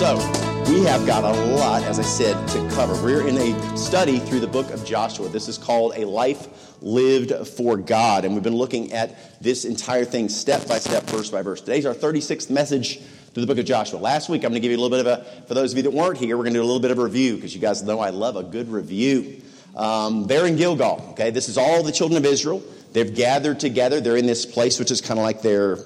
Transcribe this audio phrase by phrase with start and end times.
[0.00, 0.16] So,
[0.66, 2.94] we have got a lot, as I said, to cover.
[3.04, 5.28] We're in a study through the book of Joshua.
[5.28, 8.24] This is called A Life Lived for God.
[8.24, 11.60] And we've been looking at this entire thing step by step, verse by verse.
[11.60, 13.00] Today's our 36th message
[13.34, 13.98] through the book of Joshua.
[13.98, 15.76] Last week, I'm going to give you a little bit of a, for those of
[15.76, 17.54] you that weren't here, we're going to do a little bit of a review because
[17.54, 19.42] you guys know I love a good review.
[19.76, 21.30] Um, they're in Gilgal, okay?
[21.30, 22.62] This is all the children of Israel.
[22.94, 24.00] They've gathered together.
[24.00, 25.76] They're in this place, which is kind of like their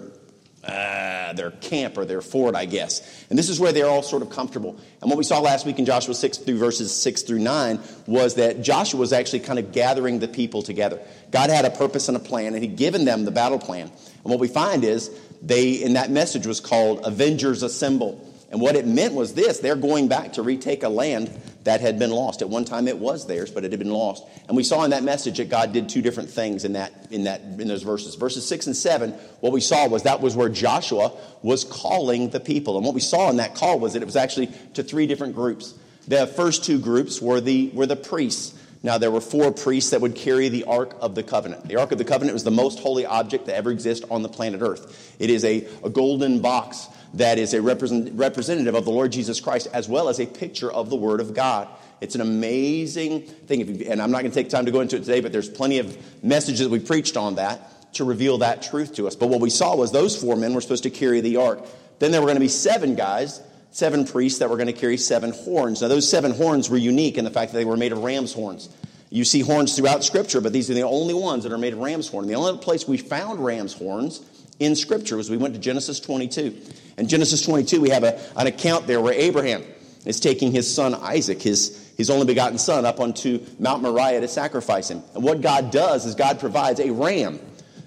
[0.62, 0.93] uh,
[1.37, 3.27] their camp or their fort, I guess.
[3.30, 4.77] And this is where they're all sort of comfortable.
[5.01, 8.34] And what we saw last week in Joshua 6 through verses 6 through 9 was
[8.37, 11.01] that Joshua was actually kind of gathering the people together.
[11.30, 13.91] God had a purpose and a plan, and He'd given them the battle plan.
[13.91, 15.10] And what we find is
[15.43, 18.34] they, in that message, was called Avengers Assemble.
[18.54, 21.28] And what it meant was this they're going back to retake a land
[21.64, 22.40] that had been lost.
[22.40, 24.22] At one time it was theirs, but it had been lost.
[24.46, 27.24] And we saw in that message that God did two different things in that in
[27.24, 28.14] that in those verses.
[28.14, 31.10] Verses 6 and 7, what we saw was that was where Joshua
[31.42, 32.76] was calling the people.
[32.76, 35.34] And what we saw in that call was that it was actually to three different
[35.34, 35.74] groups.
[36.07, 38.57] The first two groups were the were the priests.
[38.84, 41.66] Now, there were four priests that would carry the Ark of the Covenant.
[41.66, 44.29] The Ark of the Covenant was the most holy object that ever exists on the
[44.29, 45.16] planet Earth.
[45.18, 49.40] It is a, a golden box that is a represent, representative of the Lord Jesus
[49.40, 51.68] Christ as well as a picture of the Word of God.
[52.01, 53.60] It's an amazing thing.
[53.60, 55.48] You, and I'm not going to take time to go into it today, but there's
[55.48, 59.15] plenty of messages that we preached on that to reveal that truth to us.
[59.15, 61.65] But what we saw was those four men were supposed to carry the ark.
[62.01, 64.97] Then there were going to be seven guys, seven priests that were going to carry
[64.97, 65.82] seven horns.
[65.82, 68.32] Now, those seven horns were unique in the fact that they were made of ram's
[68.32, 68.69] horns.
[69.10, 71.78] You see horns throughout Scripture, but these are the only ones that are made of
[71.78, 72.26] ram's horn.
[72.26, 74.20] The only place we found ram's horns
[74.59, 76.60] in Scripture was we went to Genesis 22.
[76.97, 79.64] In Genesis 22, we have a, an account there where Abraham
[80.04, 84.28] is taking his son Isaac, his, his only begotten son, up onto Mount Moriah to
[84.28, 85.03] sacrifice him.
[85.14, 87.41] And what God does is God provides a ram,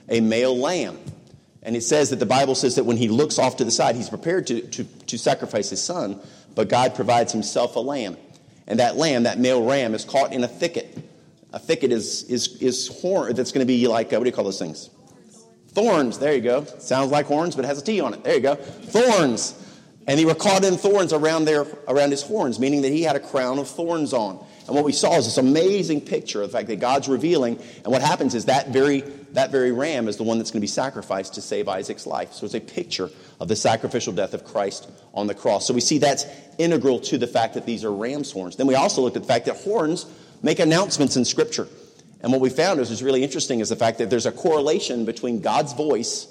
[0.09, 0.97] a male lamb.
[1.64, 3.95] And it says that the Bible says that when he looks off to the side,
[3.95, 6.20] he's prepared to, to, to sacrifice his son,
[6.55, 8.17] but God provides himself a lamb.
[8.67, 10.98] And that lamb, that male ram, is caught in a thicket.
[11.53, 14.36] A thicket is, is, is horn that's going to be like, uh, what do you
[14.36, 14.89] call those things?
[15.77, 16.65] Thorns, there you go.
[16.80, 18.23] Sounds like horns, but it has a T on it.
[18.23, 18.55] There you go.
[18.55, 19.64] Thorns.
[20.08, 23.15] And they were caught in thorns around, their, around his horns, meaning that he had
[23.15, 24.43] a crown of thorns on.
[24.65, 27.60] And what we saw is this amazing picture of the fact that God's revealing.
[27.83, 29.02] And what happens is that very,
[29.33, 32.33] that very ram is the one that's going to be sacrificed to save Isaac's life.
[32.33, 35.67] So it's a picture of the sacrificial death of Christ on the cross.
[35.67, 36.26] So we see that's
[36.58, 38.55] integral to the fact that these are ram's horns.
[38.55, 40.08] Then we also looked at the fact that horns
[40.42, 41.67] make announcements in Scripture.
[42.22, 45.05] And what we found is, is really interesting is the fact that there's a correlation
[45.05, 46.28] between God's voice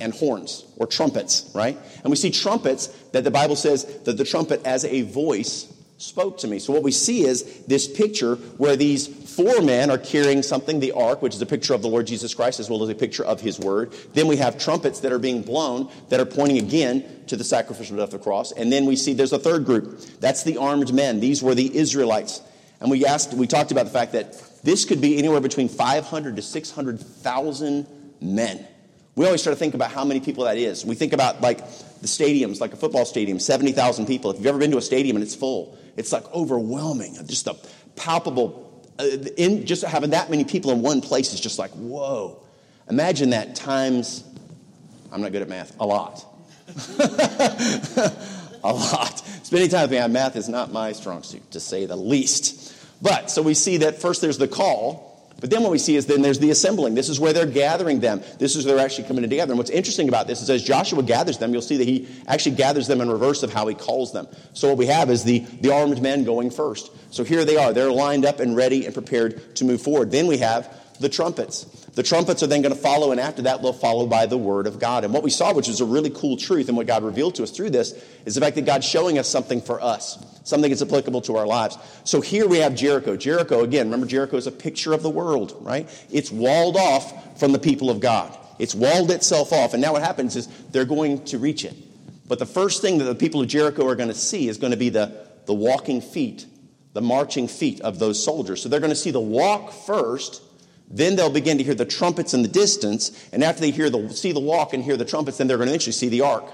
[0.00, 1.78] and horns or trumpets, right?
[2.02, 6.38] And we see trumpets that the Bible says that the trumpet as a voice spoke
[6.38, 6.58] to me.
[6.58, 10.92] So what we see is this picture where these four men are carrying something, the
[10.92, 13.24] ark, which is a picture of the Lord Jesus Christ as well as a picture
[13.24, 13.92] of his word.
[14.12, 17.96] Then we have trumpets that are being blown that are pointing again to the sacrificial
[17.96, 18.52] death of the cross.
[18.52, 20.00] And then we see there's a third group.
[20.20, 21.20] That's the armed men.
[21.20, 22.42] These were the Israelites.
[22.80, 26.36] And we asked, we talked about the fact that this could be anywhere between 500
[26.36, 27.86] to 600,000
[28.20, 28.66] men.
[29.14, 30.84] We always try to think about how many people that is.
[30.84, 34.30] We think about like the stadiums, like a football stadium, 70,000 people.
[34.30, 37.14] If you've ever been to a stadium and it's full, it's like overwhelming.
[37.26, 37.54] Just the
[37.94, 39.04] palpable, uh,
[39.36, 42.42] in, just having that many people in one place is just like, whoa.
[42.88, 44.24] Imagine that times,
[45.12, 46.24] I'm not good at math, a lot.
[48.64, 49.18] a lot.
[49.42, 52.63] Spending time with me on math is not my strong suit, to say the least.
[53.04, 56.06] But so we see that first there's the call, but then what we see is
[56.06, 56.94] then there's the assembling.
[56.94, 58.22] This is where they're gathering them.
[58.38, 59.52] This is where they're actually coming together.
[59.52, 62.56] And what's interesting about this is as Joshua gathers them, you'll see that he actually
[62.56, 64.26] gathers them in reverse of how he calls them.
[64.54, 66.90] So what we have is the, the armed men going first.
[67.12, 67.74] So here they are.
[67.74, 70.10] They're lined up and ready and prepared to move forward.
[70.10, 71.83] Then we have the trumpets.
[71.94, 74.66] The trumpets are then going to follow, and after that, they'll follow by the word
[74.66, 75.04] of God.
[75.04, 77.44] And what we saw, which is a really cool truth, and what God revealed to
[77.44, 77.92] us through this,
[78.24, 81.46] is the fact that God's showing us something for us, something that's applicable to our
[81.46, 81.78] lives.
[82.02, 83.16] So here we have Jericho.
[83.16, 85.88] Jericho, again, remember, Jericho is a picture of the world, right?
[86.10, 88.36] It's walled off from the people of God.
[88.58, 89.72] It's walled itself off.
[89.72, 91.76] And now what happens is they're going to reach it.
[92.26, 94.72] But the first thing that the people of Jericho are going to see is going
[94.72, 96.46] to be the, the walking feet,
[96.92, 98.62] the marching feet of those soldiers.
[98.62, 100.42] So they're going to see the walk first
[100.88, 104.08] then they'll begin to hear the trumpets in the distance, and after they hear the,
[104.10, 106.44] see the walk and hear the trumpets, then they're going to eventually see the ark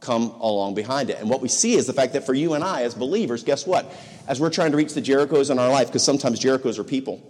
[0.00, 1.18] come along behind it.
[1.18, 3.66] And what we see is the fact that for you and I, as believers, guess
[3.66, 3.90] what?
[4.28, 7.22] As we're trying to reach the Jerichos in our life, because sometimes Jerichos are people,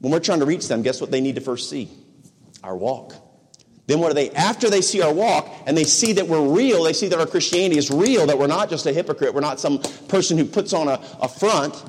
[0.00, 1.88] when we're trying to reach them, guess what they need to first see?
[2.62, 3.14] Our walk.
[3.86, 4.30] Then what are they?
[4.32, 7.26] After they see our walk and they see that we're real, they see that our
[7.26, 10.72] Christianity is real, that we're not just a hypocrite, we're not some person who puts
[10.72, 11.84] on a, a front.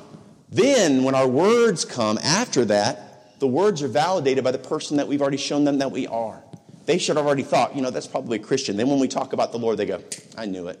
[0.48, 3.07] Then when our words come after that,
[3.38, 6.42] the words are validated by the person that we've already shown them that we are.
[6.86, 8.76] They should have already thought, you know, that's probably a Christian.
[8.76, 10.02] Then when we talk about the Lord, they go,
[10.36, 10.80] I knew it.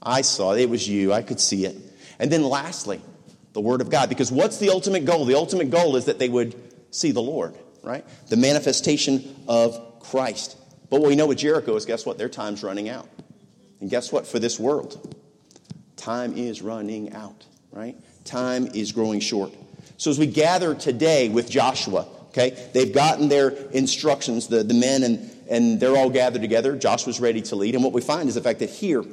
[0.00, 0.60] I saw it.
[0.60, 1.12] It was you.
[1.12, 1.76] I could see it.
[2.18, 3.00] And then lastly,
[3.52, 4.08] the Word of God.
[4.08, 5.24] Because what's the ultimate goal?
[5.24, 6.54] The ultimate goal is that they would
[6.94, 8.04] see the Lord, right?
[8.28, 10.56] The manifestation of Christ.
[10.90, 12.18] But what we know with Jericho is guess what?
[12.18, 13.08] Their time's running out.
[13.80, 14.26] And guess what?
[14.26, 15.16] For this world,
[15.96, 17.96] time is running out, right?
[18.24, 19.52] Time is growing short.
[19.98, 25.02] So as we gather today with Joshua, okay, they've gotten their instructions, the, the men,
[25.02, 26.76] and, and they're all gathered together.
[26.76, 27.74] Joshua's ready to lead.
[27.74, 29.04] And what we find is the fact that here,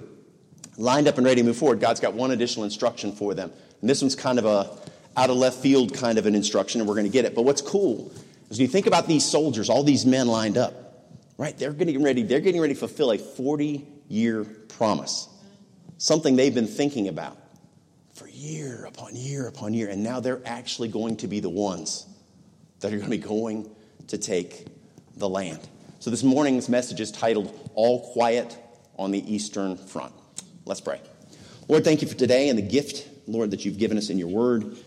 [0.78, 3.52] lined up and ready to move forward, God's got one additional instruction for them.
[3.82, 4.78] And this one's kind of a
[5.18, 7.34] out of left field kind of an instruction, and we're going to get it.
[7.34, 8.12] But what's cool
[8.52, 10.74] is you think about these soldiers, all these men lined up,
[11.38, 11.58] right?
[11.58, 15.30] They're getting ready, they're getting ready to fulfill a 40 year promise.
[15.98, 17.38] Something they've been thinking about
[18.16, 19.90] for year upon year upon year.
[19.90, 22.08] And now they're actually going to be the ones
[22.80, 23.70] that are going to be going
[24.08, 24.66] to take
[25.18, 25.60] the land.
[26.00, 28.58] So this morning's message is titled All Quiet
[28.98, 30.14] on the Eastern Front.
[30.66, 31.02] Let's pray.
[31.68, 34.30] Lord, thank you for today and the gift, Lord, that you've given us in your
[34.30, 34.78] word.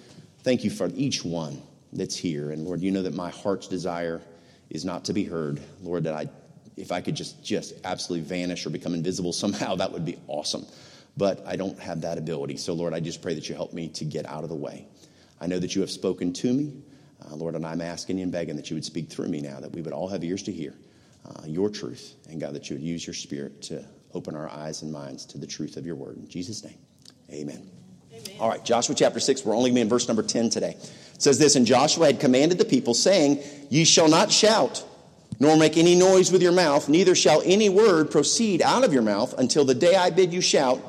[0.42, 1.60] Thank you for each one
[1.92, 2.50] that's here.
[2.50, 4.22] And Lord, you know that my heart's desire
[4.70, 5.60] is not to be heard.
[5.82, 6.28] Lord, that I
[6.76, 10.64] if I could just just absolutely vanish or become invisible somehow, that would be awesome.
[11.18, 12.56] But I don't have that ability.
[12.56, 14.86] So Lord, I just pray that you help me to get out of the way.
[15.40, 16.72] I know that you have spoken to me,
[17.26, 19.72] uh, Lord, and I'm asking and begging that you would speak through me now, that
[19.72, 20.74] we would all have ears to hear
[21.26, 23.84] uh, your truth, and God, that you would use your Spirit to
[24.14, 26.16] open our eyes and minds to the truth of your word.
[26.16, 26.78] In Jesus' name,
[27.30, 27.68] amen.
[28.12, 28.36] amen.
[28.40, 30.76] All right, Joshua chapter 6, we're only going to be in verse number 10 today.
[30.78, 34.84] It says this, And Joshua had commanded the people, saying, Ye shall not shout,
[35.40, 39.02] nor make any noise with your mouth, neither shall any word proceed out of your
[39.02, 40.80] mouth until the day I bid you shout,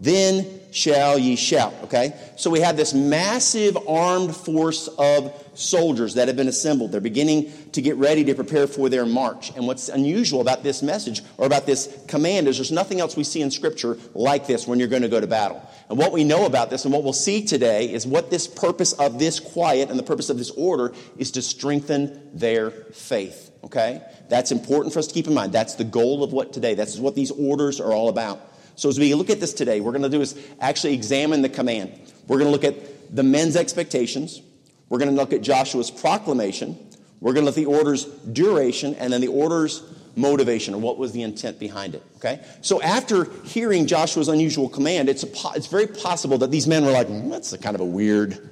[0.00, 1.74] then shall ye shout.
[1.84, 2.12] Okay?
[2.36, 6.92] So we have this massive armed force of soldiers that have been assembled.
[6.92, 9.50] They're beginning to get ready to prepare for their march.
[9.56, 13.24] And what's unusual about this message or about this command is there's nothing else we
[13.24, 15.60] see in Scripture like this when you're going to go to battle.
[15.88, 18.92] And what we know about this and what we'll see today is what this purpose
[18.92, 23.50] of this quiet and the purpose of this order is to strengthen their faith.
[23.64, 24.02] Okay?
[24.28, 25.52] That's important for us to keep in mind.
[25.52, 28.40] That's the goal of what today, that's what these orders are all about.
[28.78, 31.48] So, as we look at this today, we're going to do is actually examine the
[31.48, 31.90] command.
[32.28, 34.40] We're going to look at the men's expectations.
[34.88, 36.78] We're going to look at Joshua's proclamation.
[37.18, 39.82] We're going to look at the order's duration and then the order's
[40.14, 42.04] motivation or what was the intent behind it.
[42.18, 42.40] Okay?
[42.60, 46.92] So, after hearing Joshua's unusual command, it's, a, it's very possible that these men were
[46.92, 48.48] like, mm, that's a kind of a weird,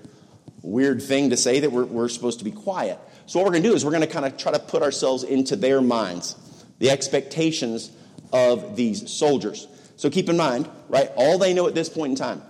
[0.60, 2.98] weird thing to say that we're, we're supposed to be quiet.
[3.26, 4.82] So, what we're going to do is we're going to kind of try to put
[4.82, 6.34] ourselves into their minds,
[6.80, 7.92] the expectations
[8.32, 9.68] of these soldiers.
[9.96, 12.42] So keep in mind, right, all they know at this point in time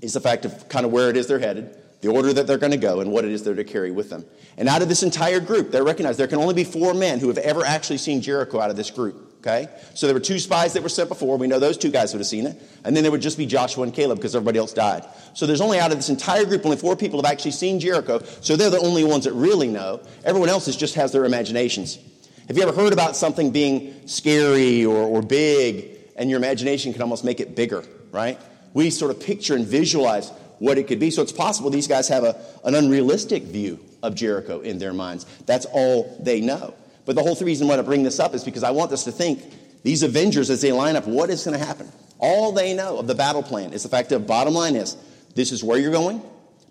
[0.00, 2.58] is the fact of kind of where it is they're headed, the order that they're
[2.58, 4.24] going to go, and what it is they're to carry with them.
[4.56, 7.28] And out of this entire group, they recognize there can only be four men who
[7.28, 9.28] have ever actually seen Jericho out of this group.
[9.40, 9.68] Okay?
[9.94, 11.36] So there were two spies that were sent before.
[11.36, 12.62] We know those two guys would have seen it.
[12.84, 15.04] And then there would just be Joshua and Caleb because everybody else died.
[15.34, 18.22] So there's only out of this entire group, only four people have actually seen Jericho.
[18.40, 20.00] So they're the only ones that really know.
[20.24, 21.98] Everyone else is, just has their imaginations.
[22.46, 27.02] Have you ever heard about something being scary or, or big and your imagination can
[27.02, 28.40] almost make it bigger, right?
[28.74, 31.10] We sort of picture and visualize what it could be.
[31.10, 35.26] So it's possible these guys have a, an unrealistic view of Jericho in their minds.
[35.46, 36.74] That's all they know.
[37.04, 39.12] But the whole reason why I bring this up is because I want us to
[39.12, 39.42] think
[39.82, 41.90] these Avengers, as they line up, what is going to happen?
[42.18, 44.96] All they know of the battle plan is the fact that bottom line is
[45.34, 46.22] this is where you're going,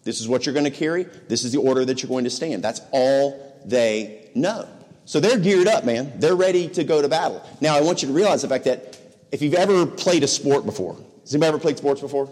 [0.03, 2.29] this is what you're going to carry, this is the order that you're going to
[2.29, 2.63] stand.
[2.63, 4.67] That's all they know.
[5.05, 6.13] So they're geared up, man.
[6.19, 7.45] They're ready to go to battle.
[7.59, 8.90] Now, I want you to realize the fact that
[9.31, 12.29] if you've ever played a sport before, has anybody ever played sports before?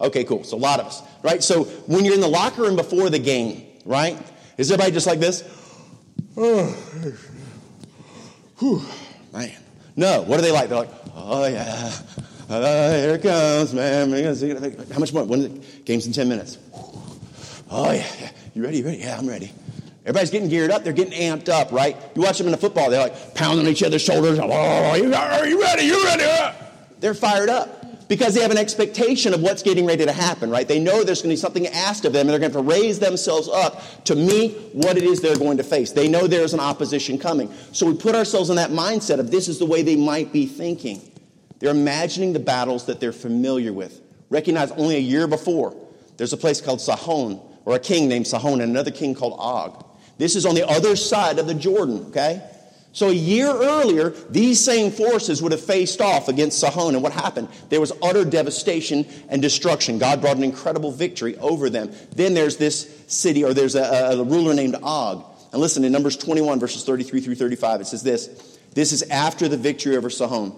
[0.00, 0.44] Okay, cool.
[0.44, 1.42] So a lot of us, right?
[1.42, 4.16] So when you're in the locker room before the game, right?
[4.56, 5.42] Is everybody just like this?
[6.36, 6.66] Oh,
[8.58, 8.82] whew,
[9.32, 9.52] man.
[9.96, 10.68] No, what are they like?
[10.68, 11.92] They're like, oh yeah,
[12.48, 14.10] uh, here it comes, man.
[14.92, 15.24] How much more?
[15.24, 15.84] When it?
[15.84, 16.58] Game's in 10 minutes.
[17.70, 18.30] Oh yeah, yeah.
[18.54, 18.78] You ready?
[18.78, 18.98] You ready?
[18.98, 19.52] Yeah, I'm ready.
[20.08, 20.84] Everybody's getting geared up.
[20.84, 21.94] They're getting amped up, right?
[22.14, 22.88] You watch them in the football.
[22.88, 24.38] They're like pounding on each other's shoulders.
[24.38, 25.10] Oh, are you
[25.60, 25.84] ready?
[25.84, 26.56] You ready?
[27.00, 30.66] They're fired up because they have an expectation of what's getting ready to happen, right?
[30.66, 32.66] They know there's going to be something asked of them, and they're going to have
[32.66, 35.92] to raise themselves up to meet what it is they're going to face.
[35.92, 37.52] They know there's an opposition coming.
[37.72, 40.46] So we put ourselves in that mindset of this is the way they might be
[40.46, 41.02] thinking.
[41.58, 44.00] They're imagining the battles that they're familiar with.
[44.30, 45.76] Recognize only a year before,
[46.16, 49.84] there's a place called Sihon, or a king named Sihon, and another king called Og.
[50.18, 52.42] This is on the other side of the Jordan, okay?
[52.92, 56.94] So a year earlier, these same forces would have faced off against Sihon.
[56.94, 57.48] And what happened?
[57.68, 59.98] There was utter devastation and destruction.
[59.98, 61.92] God brought an incredible victory over them.
[62.16, 65.24] Then there's this city, or there's a, a ruler named Og.
[65.52, 69.48] And listen, in Numbers 21, verses 33 through 35, it says this This is after
[69.48, 70.52] the victory over Sihon.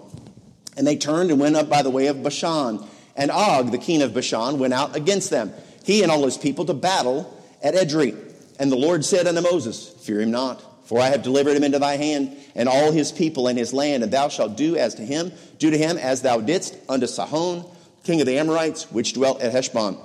[0.77, 2.83] And they turned and went up by the way of Bashan.
[3.15, 5.53] And Og, the king of Bashan, went out against them,
[5.83, 8.30] he and all his people, to battle at Edrei.
[8.61, 11.79] And the Lord said unto Moses, Fear him not, for I have delivered him into
[11.79, 15.01] thy hand, and all his people and his land, and thou shalt do as to
[15.01, 17.65] him, do to him as thou didst unto Sihon,
[18.03, 19.97] king of the Amorites, which dwelt at Heshbon.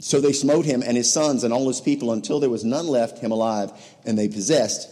[0.00, 2.88] So they smote him and his sons and all his people until there was none
[2.88, 3.72] left him alive,
[4.04, 4.90] and they possessed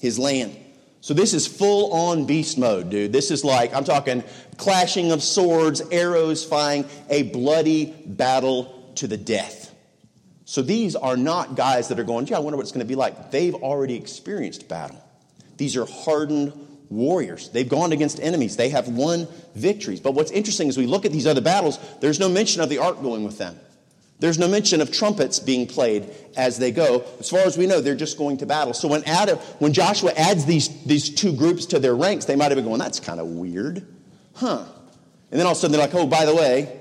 [0.00, 0.56] his land.
[1.02, 3.12] So this is full on beast mode, dude.
[3.12, 4.24] This is like, I'm talking
[4.56, 9.67] clashing of swords, arrows flying, a bloody battle to the death.
[10.48, 12.88] So these are not guys that are going, yeah, I wonder what it's going to
[12.88, 13.30] be like.
[13.30, 14.98] They've already experienced battle.
[15.58, 16.54] These are hardened
[16.88, 17.50] warriors.
[17.50, 18.56] They've gone against enemies.
[18.56, 20.00] They have won victories.
[20.00, 22.78] But what's interesting is we look at these other battles, there's no mention of the
[22.78, 23.60] ark going with them.
[24.20, 27.04] There's no mention of trumpets being played as they go.
[27.20, 28.72] As far as we know, they're just going to battle.
[28.72, 32.50] So when, Adam, when Joshua adds these, these two groups to their ranks, they might
[32.52, 33.86] have been going, that's kind of weird.
[34.34, 34.64] Huh.
[35.30, 36.80] And then all of a sudden they're like, oh, by the way,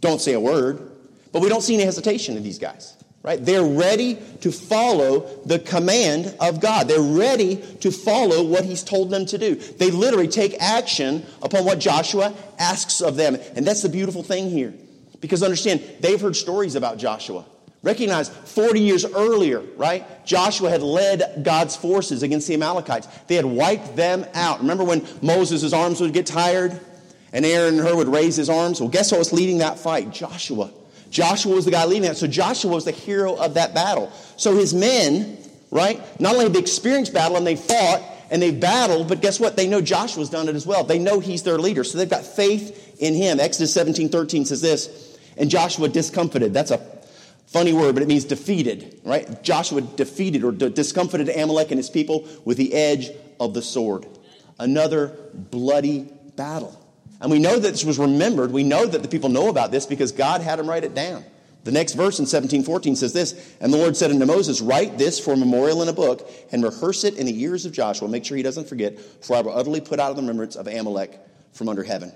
[0.00, 0.92] don't say a word.
[1.36, 2.96] But we don't see any hesitation in these guys.
[3.22, 3.44] Right?
[3.44, 6.88] They're ready to follow the command of God.
[6.88, 9.54] They're ready to follow what He's told them to do.
[9.54, 13.36] They literally take action upon what Joshua asks of them.
[13.54, 14.72] And that's the beautiful thing here.
[15.20, 17.44] Because understand, they've heard stories about Joshua.
[17.82, 20.24] Recognize 40 years earlier, right?
[20.24, 23.08] Joshua had led God's forces against the Amalekites.
[23.26, 24.60] They had wiped them out.
[24.60, 26.80] Remember when Moses' arms would get tired
[27.30, 28.80] and Aaron and Hur would raise his arms?
[28.80, 30.10] Well, guess what was leading that fight?
[30.12, 30.72] Joshua.
[31.10, 32.16] Joshua was the guy leading that.
[32.16, 34.10] So Joshua was the hero of that battle.
[34.36, 35.38] So his men,
[35.70, 39.38] right, not only had they experienced battle and they fought and they battled, but guess
[39.38, 39.56] what?
[39.56, 40.84] They know Joshua's done it as well.
[40.84, 41.84] They know he's their leader.
[41.84, 43.40] So they've got faith in him.
[43.40, 46.52] Exodus 17 13 says this and Joshua discomfited.
[46.52, 46.78] That's a
[47.46, 49.42] funny word, but it means defeated, right?
[49.42, 54.06] Joshua defeated or discomfited Amalek and his people with the edge of the sword.
[54.58, 56.80] Another bloody battle.
[57.20, 58.50] And we know that this was remembered.
[58.50, 61.24] We know that the people know about this because God had them write it down.
[61.64, 65.18] The next verse in 1714 says this And the Lord said unto Moses, Write this
[65.18, 68.06] for a memorial in a book and rehearse it in the ears of Joshua.
[68.08, 70.68] Make sure he doesn't forget, for I will utterly put out of the remembrance of
[70.68, 71.18] Amalek
[71.52, 72.12] from under heaven.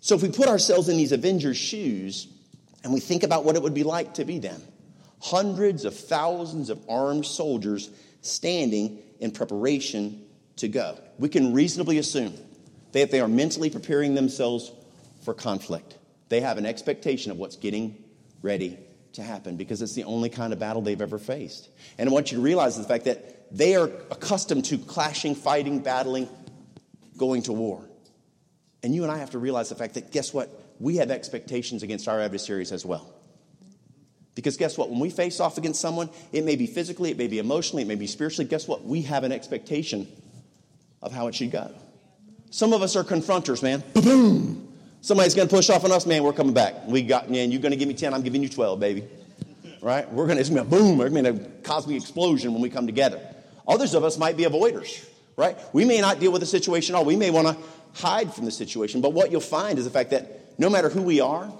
[0.00, 2.28] So if we put ourselves in these Avengers' shoes,
[2.86, 4.62] and we think about what it would be like to be them.
[5.20, 7.90] Hundreds of thousands of armed soldiers
[8.20, 10.96] standing in preparation to go.
[11.18, 12.34] We can reasonably assume
[12.96, 14.72] that they are mentally preparing themselves
[15.24, 15.96] for conflict.
[16.28, 18.02] They have an expectation of what's getting
[18.42, 18.78] ready
[19.14, 21.68] to happen because it's the only kind of battle they've ever faced.
[21.98, 25.80] And I want you to realize the fact that they are accustomed to clashing, fighting,
[25.80, 26.28] battling,
[27.16, 27.84] going to war.
[28.82, 30.50] And you and I have to realize the fact that guess what?
[30.78, 33.12] we have expectations against our adversaries as well.
[34.34, 34.90] Because guess what?
[34.90, 37.88] When we face off against someone, it may be physically, it may be emotionally, it
[37.88, 38.48] may be spiritually.
[38.48, 38.84] Guess what?
[38.84, 40.06] We have an expectation
[41.00, 41.72] of how it should go.
[42.56, 43.84] Some of us are confronters, man.
[43.92, 44.66] Boom!
[45.02, 46.22] Somebody's going to push off on us, man.
[46.22, 46.86] We're coming back.
[46.86, 47.52] We got, man.
[47.52, 48.14] You're going to give me ten.
[48.14, 49.04] I'm giving you twelve, baby.
[49.82, 50.10] Right?
[50.10, 50.96] We're going to, it's going to be a boom.
[50.96, 53.20] We're going to be a cosmic explosion when we come together.
[53.68, 55.06] Others of us might be avoiders.
[55.36, 55.58] Right?
[55.74, 57.04] We may not deal with the situation at all.
[57.04, 57.58] We may want to
[57.92, 59.02] hide from the situation.
[59.02, 61.52] But what you'll find is the fact that no matter who we are,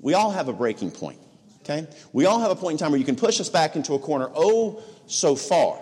[0.00, 1.20] we all have a breaking point.
[1.60, 1.86] Okay?
[2.14, 3.98] We all have a point in time where you can push us back into a
[3.98, 5.78] corner oh so far.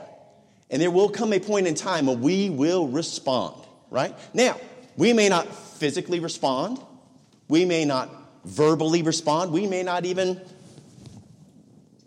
[0.71, 3.64] And there will come a point in time where we will respond,
[3.95, 4.13] right?
[4.35, 4.61] Now,
[4.97, 6.81] we may not physically respond.
[7.49, 8.11] We may not
[8.45, 9.53] verbally respond.
[9.53, 10.41] We may not even,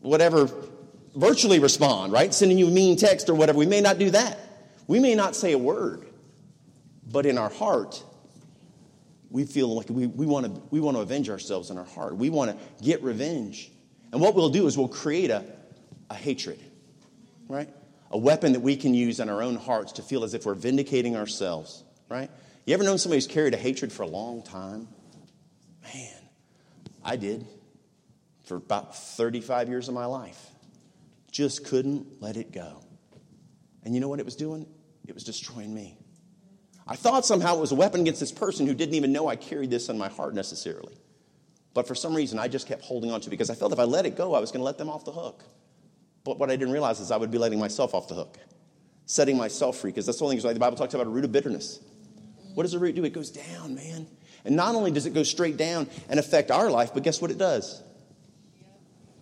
[0.01, 0.50] whatever,
[1.15, 2.34] virtually respond, right?
[2.34, 3.58] Sending you a mean text or whatever.
[3.58, 4.38] We may not do that.
[4.88, 6.06] We may not say a word.
[7.10, 8.03] But in our heart,
[9.29, 12.17] we feel like we, we, want to, we want to avenge ourselves in our heart.
[12.17, 13.72] We want to get revenge.
[14.12, 15.46] And what we'll do is we'll create a,
[16.10, 16.60] a hatred,
[17.48, 17.70] right?
[18.12, 20.56] A weapon that we can use in our own hearts to feel as if we're
[20.56, 22.30] vindicating ourselves, right?
[22.66, 24.88] You ever known somebody who's carried a hatred for a long time?
[25.84, 26.22] Man,
[27.04, 27.46] I did
[28.46, 30.50] for about 35 years of my life.
[31.32, 32.84] Just couldn't let it go.
[33.84, 34.66] And you know what it was doing?
[35.08, 35.98] It was destroying me.
[36.88, 39.36] I thought somehow it was a weapon against this person who didn't even know I
[39.36, 40.98] carried this in my heart necessarily.
[41.74, 43.80] But for some reason, I just kept holding on to it because I felt if
[43.80, 45.44] I let it go, I was going to let them off the hook.
[46.27, 48.38] But what I didn't realize is I would be letting myself off the hook,
[49.05, 51.31] setting myself free, because that's the only thing the Bible talks about a root of
[51.31, 51.79] bitterness.
[52.53, 53.05] What does a root do?
[53.05, 54.07] It goes down, man.
[54.43, 57.31] And not only does it go straight down and affect our life, but guess what
[57.31, 57.81] it does?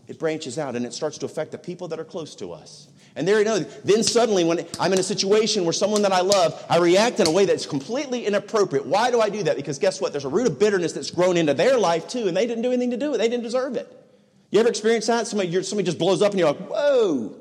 [0.07, 2.88] It branches out and it starts to affect the people that are close to us.
[3.15, 6.21] And there you know, then suddenly when I'm in a situation where someone that I
[6.21, 8.88] love, I react in a way that's completely inappropriate.
[8.88, 9.55] Why do I do that?
[9.55, 10.12] Because guess what?
[10.12, 12.71] There's a root of bitterness that's grown into their life too, and they didn't do
[12.71, 13.19] anything to do it.
[13.19, 14.04] They didn't deserve it.
[14.51, 15.27] You ever experience that?
[15.27, 17.35] Somebody, somebody just blows up and you're like, whoa.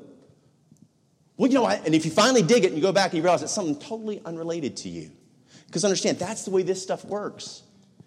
[1.37, 1.85] Well, you know what?
[1.85, 3.77] And if you finally dig it and you go back and you realize it's something
[3.77, 5.11] totally unrelated to you.
[5.67, 7.63] Because understand, that's the way this stuff works.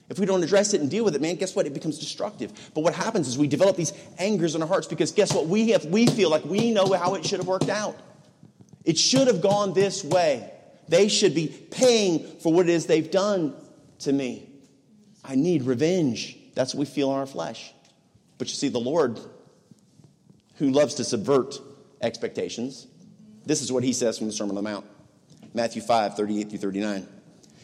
[0.08, 1.66] If we don't address it and deal with it, man, guess what?
[1.66, 2.52] It becomes destructive.
[2.74, 5.46] But what happens is we develop these angers in our hearts because guess what?
[5.46, 7.96] We have we feel like we know how it should have worked out.
[8.84, 10.50] It should have gone this way.
[10.88, 13.54] They should be paying for what it is they've done
[14.00, 14.48] to me.
[15.22, 16.38] I need revenge.
[16.54, 17.74] That's what we feel in our flesh.
[18.38, 19.20] But you see, the Lord,
[20.56, 21.58] who loves to subvert
[22.00, 22.86] expectations,
[23.44, 24.86] this is what he says from the Sermon on the Mount
[25.54, 27.08] Matthew 5 38 through 39.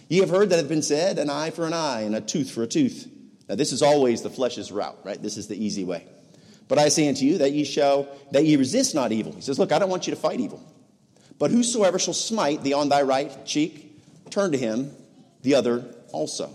[0.09, 2.21] Ye have heard that it hath been said, an eye for an eye, and a
[2.21, 3.09] tooth for a tooth.
[3.49, 5.21] Now, this is always the flesh's route, right?
[5.21, 6.07] This is the easy way.
[6.69, 9.33] But I say unto you that ye shall, that ye resist not evil.
[9.33, 10.63] He says, Look, I don't want you to fight evil.
[11.39, 14.01] But whosoever shall smite thee on thy right cheek,
[14.31, 14.93] turn to him
[15.43, 16.51] the other also.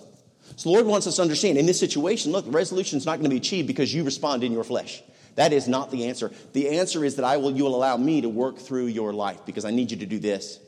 [0.55, 3.23] So the Lord wants us to understand in this situation, look, resolution is not going
[3.23, 5.01] to be achieved because you respond in your flesh.
[5.35, 6.31] That is not the answer.
[6.53, 9.45] The answer is that I will, you will allow me to work through your life
[9.45, 10.59] because I need you to do this.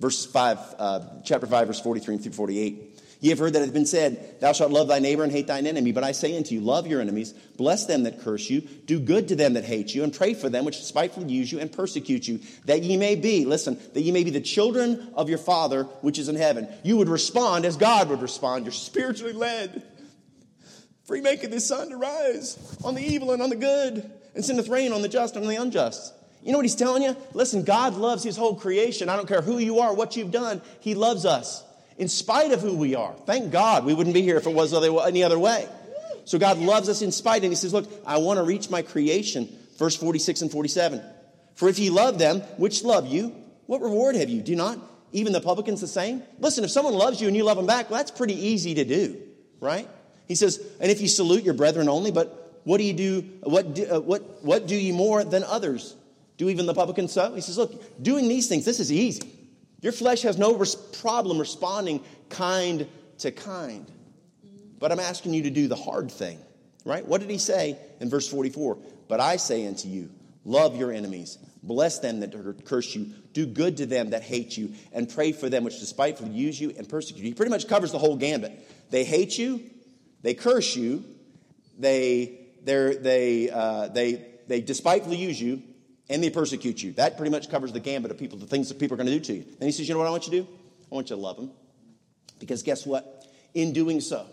[0.00, 2.97] Verse 5, uh, chapter 5, verse 43 through 48.
[3.20, 5.48] Ye have heard that it hath been said, Thou shalt love thy neighbor and hate
[5.48, 5.90] thine enemy.
[5.90, 9.28] But I say unto you, Love your enemies, bless them that curse you, do good
[9.28, 12.28] to them that hate you, and pray for them which spitefully use you and persecute
[12.28, 15.84] you, that ye may be, listen, that ye may be the children of your Father
[16.00, 16.68] which is in heaven.
[16.84, 18.64] You would respond as God would respond.
[18.64, 19.82] You're spiritually led.
[21.04, 24.44] For he maketh his sun to rise on the evil and on the good, and
[24.44, 26.14] sendeth rain on the just and on the unjust.
[26.44, 27.16] You know what he's telling you?
[27.32, 29.08] Listen, God loves his whole creation.
[29.08, 31.64] I don't care who you are, what you've done, he loves us
[31.98, 33.14] in spite of who we are.
[33.26, 35.68] Thank God we wouldn't be here if it was any other way.
[36.24, 38.82] So God loves us in spite, and he says, Look, I want to reach my
[38.82, 39.48] creation.
[39.76, 41.02] Verse 46 and 47.
[41.54, 43.34] For if ye love them which love you,
[43.66, 44.40] what reward have you?
[44.40, 44.78] Do not
[45.12, 46.22] even the publicans the same?
[46.38, 48.84] Listen, if someone loves you and you love them back, well, that's pretty easy to
[48.84, 49.20] do,
[49.60, 49.88] right?
[50.26, 53.20] He says, and if you salute your brethren only, but what do you do?
[53.42, 55.96] What do, uh, what, what do you more than others?
[56.36, 57.34] Do even the publicans so?
[57.34, 59.37] He says, Look, doing these things, this is easy.
[59.80, 62.86] Your flesh has no res- problem responding kind
[63.18, 63.90] to kind.
[64.78, 66.38] But I'm asking you to do the hard thing,
[66.84, 67.06] right?
[67.06, 68.78] What did he say in verse 44?
[69.08, 70.10] But I say unto you,
[70.44, 74.72] love your enemies, bless them that curse you, do good to them that hate you,
[74.92, 77.28] and pray for them which despitefully use you and persecute you.
[77.28, 78.52] He pretty much covers the whole gambit.
[78.90, 79.62] They hate you,
[80.22, 81.04] they curse you,
[81.78, 85.62] they, they, uh, they, they despitefully use you,
[86.10, 86.92] and they persecute you.
[86.92, 89.12] That pretty much covers the gambit of people, the things that people are going to
[89.12, 89.44] do to you.
[89.58, 90.48] Then he says, You know what I want you to do?
[90.90, 91.50] I want you to love them.
[92.38, 93.26] Because guess what?
[93.54, 94.26] In doing so,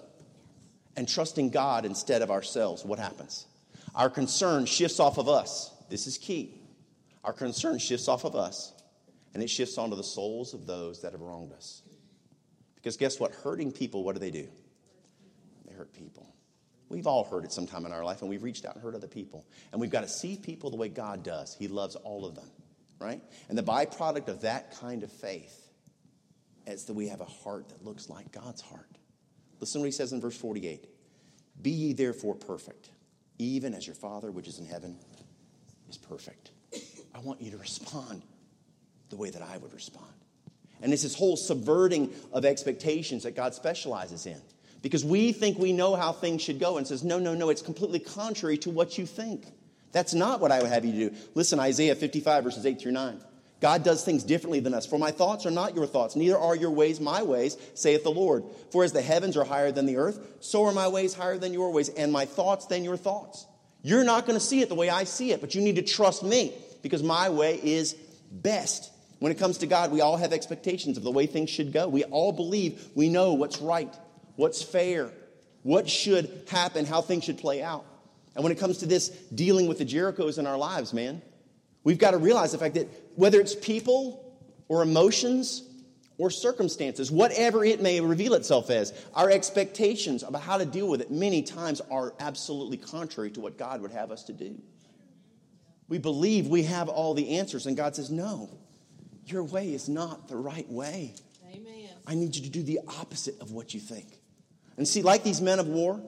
[0.96, 3.46] and trusting God instead of ourselves, what happens?
[3.94, 5.72] Our concern shifts off of us.
[5.90, 6.54] This is key.
[7.24, 8.72] Our concern shifts off of us,
[9.34, 11.82] and it shifts onto the souls of those that have wronged us.
[12.76, 13.32] Because guess what?
[13.32, 14.48] Hurting people, what do they do?
[15.66, 16.35] They hurt people.
[16.90, 19.08] We've all heard it sometime in our life, and we've reached out and hurt other
[19.08, 19.46] people.
[19.72, 21.56] And we've got to see people the way God does.
[21.58, 22.50] He loves all of them,
[23.00, 23.22] right?
[23.50, 25.70] And the byproduct of that kind of faith
[26.68, 28.98] is that we have a heart that looks like God's heart.
[29.60, 30.88] Listen what he says in verse 48
[31.62, 32.90] Be ye therefore perfect,
[33.40, 34.98] even as your Father which is in heaven
[35.90, 36.52] is perfect.
[37.14, 38.22] I want you to respond
[39.10, 40.12] the way that I would respond.
[40.82, 44.42] And it's this whole subverting of expectations that God specializes in
[44.86, 47.64] because we think we know how things should go and says, no, no, no, it's
[47.64, 49.48] completely contrary to what you think.
[49.94, 51.16] That's not what I would have you do.
[51.34, 53.20] Listen, Isaiah 55, verses 8 through 9.
[53.60, 54.86] God does things differently than us.
[54.86, 58.12] For my thoughts are not your thoughts, neither are your ways my ways, saith the
[58.12, 58.44] Lord.
[58.72, 61.52] For as the heavens are higher than the earth, so are my ways higher than
[61.52, 63.48] your ways, and my thoughts than your thoughts.
[63.82, 65.82] You're not going to see it the way I see it, but you need to
[65.82, 67.96] trust me because my way is
[68.32, 68.92] best.
[69.18, 71.88] When it comes to God, we all have expectations of the way things should go.
[71.88, 73.92] We all believe we know what's right
[74.36, 75.12] what's fair,
[75.64, 77.86] what should happen, how things should play out.
[78.36, 81.22] And when it comes to this dealing with the Jerichos in our lives, man,
[81.84, 85.64] we've got to realize the fact that whether it's people or emotions
[86.18, 91.02] or circumstances, whatever it may reveal itself as, our expectations about how to deal with
[91.02, 94.62] it many times are absolutely contrary to what God would have us to do.
[95.88, 98.50] We believe we have all the answers, and God says, No,
[99.26, 101.14] your way is not the right way.
[101.54, 101.90] Amen.
[102.08, 104.08] I need you to do the opposite of what you think.
[104.78, 106.02] And see, like these men of war,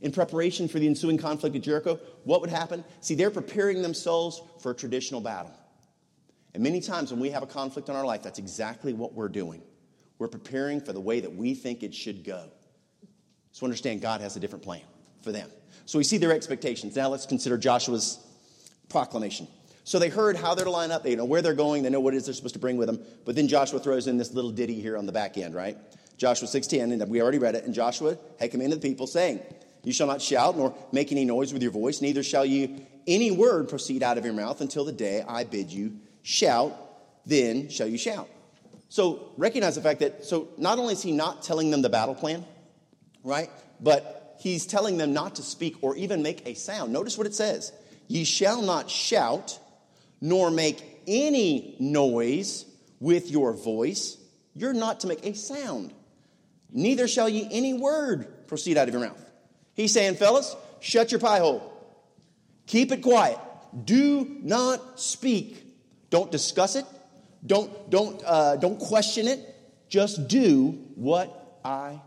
[0.00, 2.84] in preparation for the ensuing conflict at Jericho, what would happen?
[3.00, 5.52] See, they're preparing themselves for a traditional battle.
[6.52, 9.30] And many times when we have a conflict in our life, that's exactly what we're
[9.30, 9.62] doing.
[10.18, 12.50] We're preparing for the way that we think it should go.
[13.52, 14.82] So understand God has a different plan
[15.22, 15.50] for them.
[15.86, 16.94] So we see their expectations.
[16.94, 18.18] Now let's consider Joshua's
[18.88, 19.48] proclamation.
[19.84, 22.00] So they heard how they're to line up, they know where they're going, they know
[22.00, 23.04] what it is they're supposed to bring with them.
[23.24, 25.76] But then Joshua throws in this little ditty here on the back end, right?
[26.16, 27.64] Joshua 6.10, and we already read it.
[27.64, 29.40] And Joshua had commanded the people, saying,
[29.82, 33.30] You shall not shout nor make any noise with your voice, neither shall you any
[33.30, 36.74] word proceed out of your mouth until the day I bid you shout,
[37.26, 38.28] then shall you shout.
[38.88, 42.14] So recognize the fact that, so not only is he not telling them the battle
[42.14, 42.44] plan,
[43.22, 43.50] right?
[43.80, 46.92] But he's telling them not to speak or even make a sound.
[46.92, 47.72] Notice what it says
[48.08, 49.58] Ye shall not shout,
[50.20, 52.66] nor make any noise
[53.00, 54.16] with your voice.
[54.54, 55.92] You're not to make a sound.
[56.74, 59.24] Neither shall ye any word proceed out of your mouth.
[59.74, 61.72] He's saying, fellas, shut your pie hole.
[62.66, 63.38] Keep it quiet.
[63.84, 65.64] Do not speak.
[66.10, 66.84] Don't discuss it.
[67.46, 69.54] Don't, don't, uh, don't question it.
[69.88, 72.00] Just do what I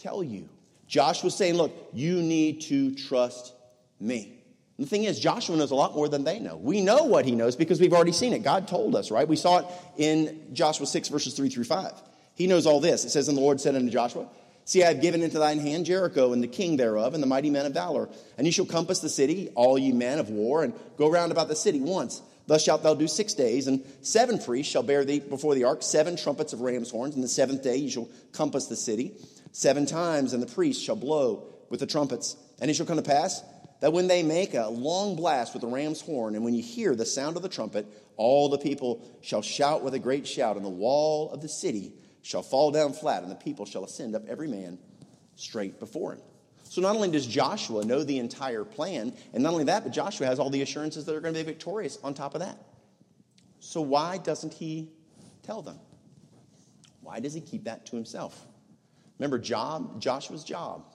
[0.00, 0.48] tell you.
[0.86, 3.52] Joshua was saying, Look, you need to trust
[4.00, 4.38] me.
[4.78, 6.56] The thing is, Joshua knows a lot more than they know.
[6.56, 8.42] We know what he knows because we've already seen it.
[8.42, 9.26] God told us, right?
[9.26, 11.92] We saw it in Joshua 6, verses 3 through 5.
[12.34, 13.04] He knows all this.
[13.04, 14.28] It says, And the Lord said unto Joshua,
[14.66, 17.50] See, I have given into thine hand Jericho and the king thereof and the mighty
[17.50, 18.08] men of valor.
[18.38, 21.48] And ye shall compass the city, all ye men of war, and go round about
[21.48, 22.22] the city once.
[22.46, 25.82] Thus shalt thou do six days, and seven priests shall bear thee before the ark
[25.82, 27.14] seven trumpets of ram's horns.
[27.14, 29.12] And the seventh day ye shall compass the city
[29.52, 32.36] seven times, and the priests shall blow with the trumpets.
[32.60, 33.42] And it shall come to pass
[33.80, 36.94] that when they make a long blast with the ram's horn, and when you hear
[36.94, 40.64] the sound of the trumpet, all the people shall shout with a great shout, and
[40.64, 41.92] the wall of the city
[42.24, 44.78] shall fall down flat, and the people shall ascend up every man
[45.36, 46.22] straight before him.
[46.64, 50.26] So not only does Joshua know the entire plan, and not only that, but Joshua
[50.26, 52.58] has all the assurances that are going to be victorious on top of that.
[53.60, 54.88] So why doesn't he
[55.42, 55.78] tell them?
[57.02, 58.46] Why does he keep that to himself?
[59.18, 60.86] Remember, job, Joshua's job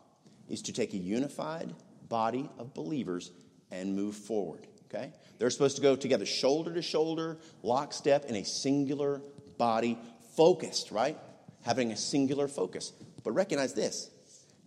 [0.50, 1.76] is to take a unified
[2.10, 3.32] body of believers
[3.70, 4.66] and move forward.
[4.88, 5.14] Okay?
[5.38, 9.22] They're supposed to go together, shoulder to shoulder, lockstep, in a singular
[9.60, 10.00] body
[10.36, 11.18] focused, right?
[11.64, 12.94] Having a singular focus.
[13.24, 14.10] But recognize this.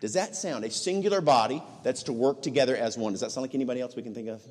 [0.01, 3.13] Does that sound a singular body that's to work together as one?
[3.13, 4.43] Does that sound like anybody else we can think of?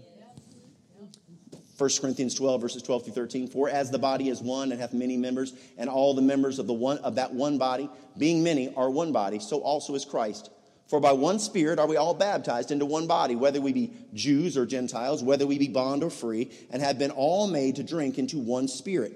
[1.78, 3.48] 1 Corinthians 12, verses 12 through 13.
[3.48, 6.68] For as the body is one and hath many members, and all the members of
[6.68, 10.52] the one of that one body, being many, are one body, so also is Christ.
[10.88, 14.58] For by one Spirit are we all baptized into one body, whether we be Jews
[14.58, 18.20] or Gentiles, whether we be bond or free, and have been all made to drink
[18.20, 19.14] into one Spirit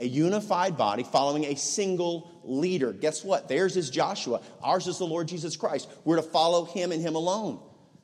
[0.00, 2.92] a unified body following a single leader.
[2.92, 3.48] Guess what?
[3.48, 4.40] Theirs is Joshua.
[4.62, 5.88] Ours is the Lord Jesus Christ.
[6.04, 7.60] We're to follow him and him alone.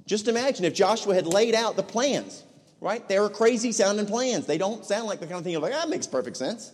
[0.06, 2.42] Just imagine if Joshua had laid out the plans,
[2.80, 3.06] right?
[3.08, 4.46] They were crazy sounding plans.
[4.46, 6.72] They don't sound like the kind of thing you're like, that makes perfect sense.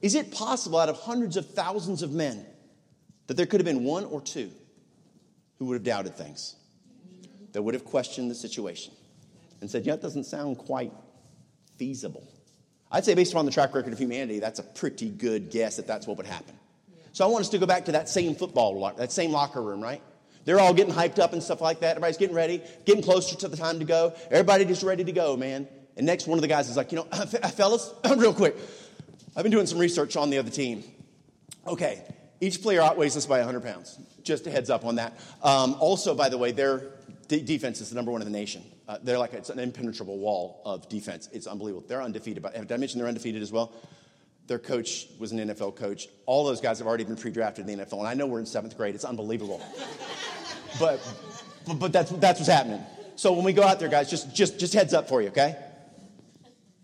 [0.00, 2.46] Is it possible out of hundreds of thousands of men
[3.26, 4.50] that there could have been one or two
[5.58, 6.54] who would have doubted things,
[7.52, 8.94] that would have questioned the situation
[9.60, 10.92] and said, yeah, it doesn't sound quite
[11.76, 12.28] feasible?
[12.90, 15.86] I'd say, based upon the track record of humanity, that's a pretty good guess that
[15.86, 16.54] that's what would happen.
[17.12, 19.82] So I want us to go back to that same football, that same locker room,
[19.82, 20.00] right?
[20.44, 21.90] They're all getting hyped up and stuff like that.
[21.90, 24.14] Everybody's getting ready, getting closer to the time to go.
[24.30, 25.68] Everybody just ready to go, man.
[25.96, 27.02] And next, one of the guys is like, you know,
[27.56, 28.56] fellas, real quick,
[29.36, 30.84] I've been doing some research on the other team.
[31.66, 32.02] Okay,
[32.40, 33.98] each player outweighs us by 100 pounds.
[34.22, 35.18] Just a heads up on that.
[35.42, 36.84] Um, also, by the way, their
[37.26, 38.62] d- defense is the number one in the nation.
[38.88, 41.28] Uh, they're like it's an impenetrable wall of defense.
[41.30, 41.86] It's unbelievable.
[41.86, 42.42] They're undefeated.
[42.42, 43.72] But did I mention they're undefeated as well?
[44.46, 46.08] Their coach was an NFL coach.
[46.24, 48.46] All those guys have already been pre-drafted in the NFL, and I know we're in
[48.46, 48.94] seventh grade.
[48.94, 49.62] It's unbelievable.
[50.80, 51.06] but,
[51.66, 52.80] but but that's that's what's happening.
[53.16, 55.54] So when we go out there, guys, just just just heads up for you, okay?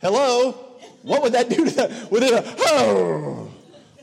[0.03, 0.53] Hello.
[1.01, 2.11] What would that do to that?
[2.11, 2.33] Would it?
[2.35, 3.51] A, oh,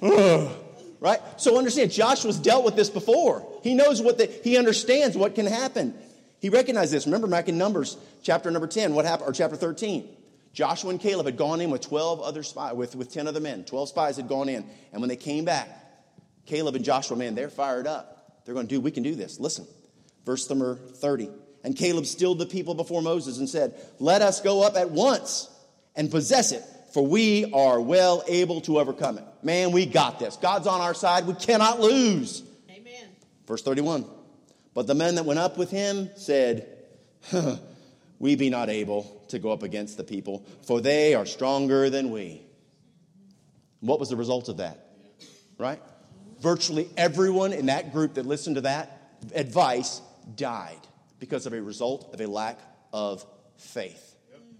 [0.01, 0.57] oh,
[0.99, 1.19] right?
[1.37, 3.47] So understand, Joshua's dealt with this before.
[3.61, 5.93] He knows what the, he understands what can happen.
[6.41, 7.06] He recognized this.
[7.06, 10.10] Remember back in Numbers, chapter number 10, what happened, or chapter 13.
[10.54, 13.63] Joshua and Caleb had gone in with 12 other spies, with, with 10 other men.
[13.63, 14.65] 12 spies had gone in.
[14.91, 15.69] And when they came back,
[16.47, 18.41] Caleb and Joshua, man, they're fired up.
[18.43, 19.39] They're going to do, we can do this.
[19.39, 19.67] Listen,
[20.25, 21.30] verse number 30.
[21.63, 25.47] And Caleb stilled the people before Moses and said, Let us go up at once
[25.95, 29.25] and possess it, for we are well able to overcome it.
[29.43, 30.38] Man, we got this.
[30.38, 31.27] God's on our side.
[31.27, 32.41] We cannot lose.
[32.71, 33.10] Amen.
[33.45, 34.06] Verse 31.
[34.73, 36.67] But the men that went up with him said,
[38.19, 42.12] We be not able to go up against the people, for they are stronger than
[42.12, 42.43] we.
[43.79, 44.86] What was the result of that?
[45.57, 45.81] Right?
[46.39, 50.01] Virtually everyone in that group that listened to that advice
[50.36, 50.79] died
[51.19, 52.60] because of a result of a lack
[52.93, 53.25] of
[53.57, 54.15] faith.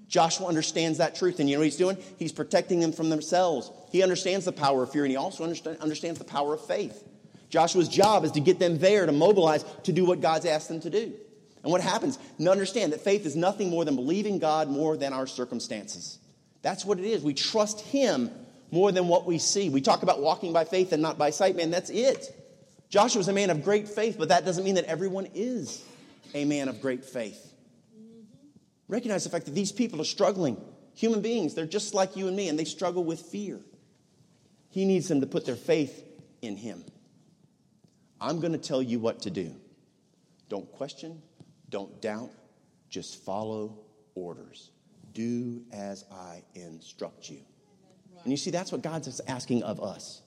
[0.08, 1.98] Joshua understands that truth, and you know what he's doing?
[2.18, 3.72] He's protecting them from themselves.
[3.92, 7.04] He understands the power of fear, and he also understands the power of faith.
[7.52, 10.80] Joshua's job is to get them there to mobilize to do what God's asked them
[10.80, 11.14] to do.
[11.64, 12.18] And what happens?
[12.40, 16.18] And understand that faith is nothing more than believing God more than our circumstances.
[16.62, 17.22] That's what it is.
[17.22, 18.32] We trust Him
[18.72, 19.70] more than what we see.
[19.70, 21.70] We talk about walking by faith and not by sight, man.
[21.72, 22.34] That's it.
[22.90, 25.84] Joshua's a man of great faith, but that doesn't mean that everyone is
[26.34, 27.54] a man of great faith.
[28.88, 30.58] Recognize the fact that these people are struggling.
[30.96, 33.60] Human beings, they're just like you and me, and they struggle with fear.
[34.70, 36.04] He needs them to put their faith
[36.42, 36.84] in Him.
[38.22, 39.56] I'm going to tell you what to do.
[40.48, 41.22] Don't question,
[41.70, 42.30] don't doubt,
[42.90, 43.80] just follow
[44.16, 44.70] orders.
[45.14, 47.40] Do as I instruct you.
[48.24, 50.22] And you see, that's what God's asking of us.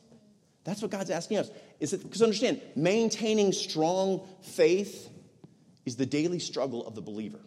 [0.64, 1.50] That's what God's asking us.
[1.78, 5.08] Is that because understand, maintaining strong faith
[5.86, 7.40] is the daily struggle of the believer.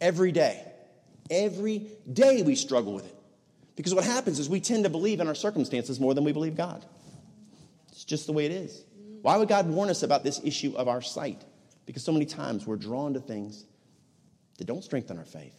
[0.00, 0.64] Every day.
[1.30, 3.14] Every day we struggle with it.
[3.76, 6.56] Because what happens is we tend to believe in our circumstances more than we believe
[6.56, 6.84] God.
[7.90, 8.84] It's just the way it is.
[9.22, 11.44] Why would God warn us about this issue of our sight?
[11.86, 13.64] Because so many times we're drawn to things
[14.58, 15.54] that don't strengthen our faith.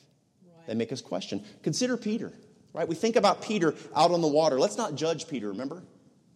[0.46, 0.68] Right.
[0.68, 1.44] They make us question.
[1.64, 2.32] Consider Peter,
[2.74, 2.88] right?
[2.88, 4.60] We think about Peter out on the water.
[4.60, 5.84] Let's not judge Peter, remember?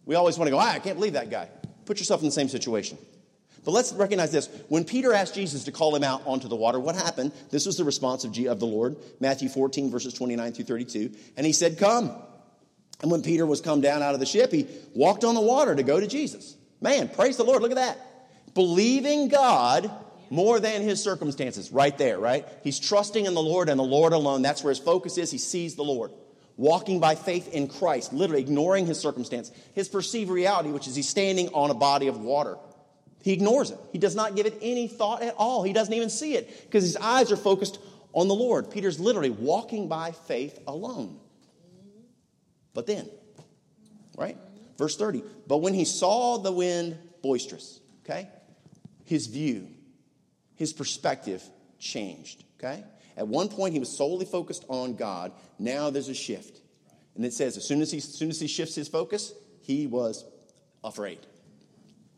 [0.04, 1.48] We always want to go, ah, I can't believe that guy.
[1.86, 2.98] Put yourself in the same situation.
[3.64, 4.48] But let's recognize this.
[4.68, 7.32] When Peter asked Jesus to call him out onto the water, what happened?
[7.50, 11.12] This was the response of, G- of the Lord, Matthew 14, verses 29 through 32.
[11.36, 12.14] And he said, Come.
[13.00, 15.74] And when Peter was come down out of the ship, he walked on the water
[15.74, 16.56] to go to Jesus.
[16.84, 17.62] Man, praise the Lord.
[17.62, 17.98] Look at that.
[18.52, 19.90] Believing God
[20.28, 21.72] more than his circumstances.
[21.72, 22.46] Right there, right?
[22.62, 24.42] He's trusting in the Lord and the Lord alone.
[24.42, 25.30] That's where his focus is.
[25.30, 26.12] He sees the Lord.
[26.58, 31.08] Walking by faith in Christ, literally ignoring his circumstance, his perceived reality, which is he's
[31.08, 32.58] standing on a body of water.
[33.22, 33.78] He ignores it.
[33.90, 35.62] He does not give it any thought at all.
[35.62, 37.78] He doesn't even see it because his eyes are focused
[38.12, 38.70] on the Lord.
[38.70, 41.18] Peter's literally walking by faith alone.
[42.74, 43.08] But then,
[44.18, 44.36] right?
[44.76, 45.22] Verse 30.
[45.46, 48.28] But when he saw the wind boisterous, okay,
[49.04, 49.68] his view,
[50.56, 51.42] his perspective
[51.78, 52.84] changed, okay?
[53.16, 55.32] At one point, he was solely focused on God.
[55.58, 56.60] Now there's a shift.
[57.14, 59.86] And it says, as soon as he, as soon as he shifts his focus, he
[59.86, 60.24] was
[60.82, 61.20] afraid.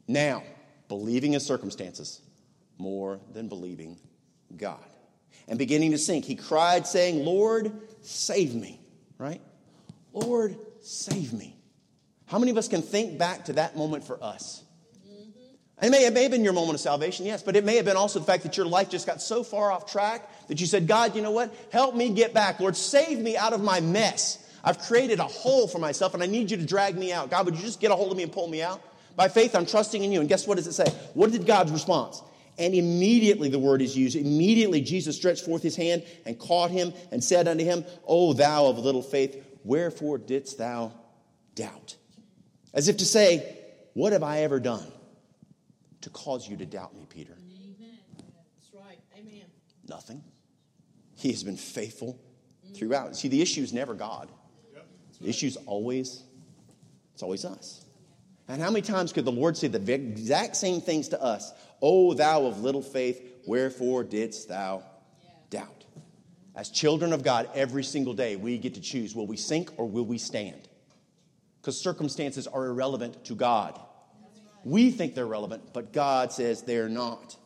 [0.09, 0.43] Now,
[0.89, 2.23] believing his circumstances
[2.79, 3.99] more than believing
[4.57, 4.85] God.
[5.49, 8.81] And beginning to sink, he cried, saying, Lord, save me,
[9.19, 9.41] right?
[10.13, 11.56] Lord, save me.
[12.27, 14.63] How many of us can think back to that moment for us?
[15.83, 17.85] It may, it may have been your moment of salvation, yes, but it may have
[17.85, 20.67] been also the fact that your life just got so far off track that you
[20.67, 21.55] said, God, you know what?
[21.71, 22.61] Help me get back.
[22.61, 24.43] Lord, save me out of my mess.
[24.65, 27.31] I've created a hole for myself and I need you to drag me out.
[27.31, 28.81] God, would you just get a hold of me and pull me out?
[29.17, 30.21] By faith, I'm trusting in you.
[30.21, 30.87] And guess what does it say?
[31.13, 32.23] What did God's response?
[32.59, 34.17] And immediately the word is used.
[34.17, 38.67] Immediately Jesus stretched forth his hand and caught him and said unto him, O thou
[38.67, 40.93] of little faith, wherefore didst thou
[41.55, 41.97] doubt?
[42.77, 43.57] As if to say,
[43.95, 44.87] What have I ever done
[46.03, 47.33] to cause you to doubt me, Peter?
[47.33, 47.99] Amen.
[48.19, 48.99] That's right.
[49.19, 49.47] Amen.
[49.89, 50.23] Nothing.
[51.17, 52.21] He has been faithful
[52.65, 52.77] mm.
[52.77, 53.17] throughout.
[53.17, 54.31] See, the issue is never God.
[55.21, 56.23] The issue is always,
[57.15, 57.83] it's always us.
[58.49, 61.53] And how many times could the Lord say the exact same things to us?
[61.81, 64.83] O thou of little faith, wherefore didst thou
[65.49, 65.85] doubt?
[66.55, 69.89] As children of God, every single day we get to choose will we sink or
[69.89, 70.66] will we stand?
[71.67, 73.77] Because circumstances are irrelevant to God.
[74.63, 77.37] We think they're relevant, but God says they're not.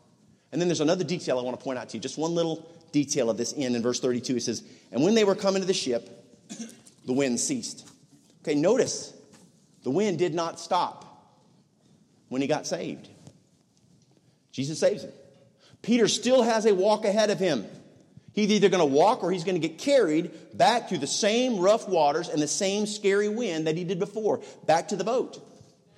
[0.53, 2.71] And then there's another detail I want to point out to you, just one little
[2.93, 4.37] detail of this end in verse 32.
[4.37, 6.23] It says, And when they were coming to the ship,
[7.07, 7.89] the wind ceased.
[8.43, 9.15] Okay, notice
[9.85, 11.33] the wind did not stop
[12.29, 13.09] when he got saved.
[14.53, 15.13] Jesus saves him.
[15.81, 17.65] Peter still has a walk ahead of him.
[18.33, 21.59] He's either going to walk or he's going to get carried back through the same
[21.59, 25.45] rough waters and the same scary wind that he did before, back to the boat.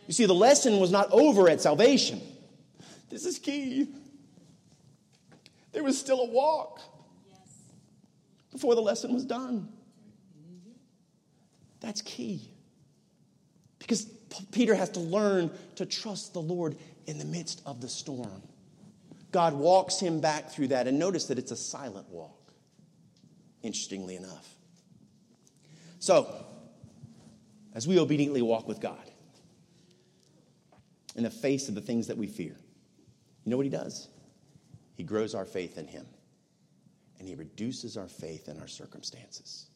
[0.07, 2.21] You see, the lesson was not over at salvation.
[3.11, 3.89] This is key.
[5.73, 6.81] There was still a walk
[8.51, 9.69] before the lesson was done.
[11.81, 12.49] That's key.
[13.79, 14.05] Because
[14.53, 18.43] Peter has to learn to trust the Lord in the midst of the storm.
[19.33, 20.87] God walks him back through that.
[20.87, 22.53] And notice that it's a silent walk,
[23.63, 24.57] interestingly enough.
[25.99, 26.45] So,
[27.75, 29.11] as we obediently walk with God
[31.17, 32.57] in the face of the things that we fear,
[33.45, 34.09] you know what he does?
[34.95, 36.07] He grows our faith in him,
[37.19, 39.67] and he reduces our faith in our circumstances.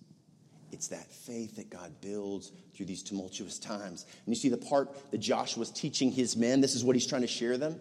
[0.72, 4.04] It's that faith that God builds through these tumultuous times.
[4.26, 7.22] And you see the part that Joshua's teaching his men, this is what he's trying
[7.22, 7.80] to share them.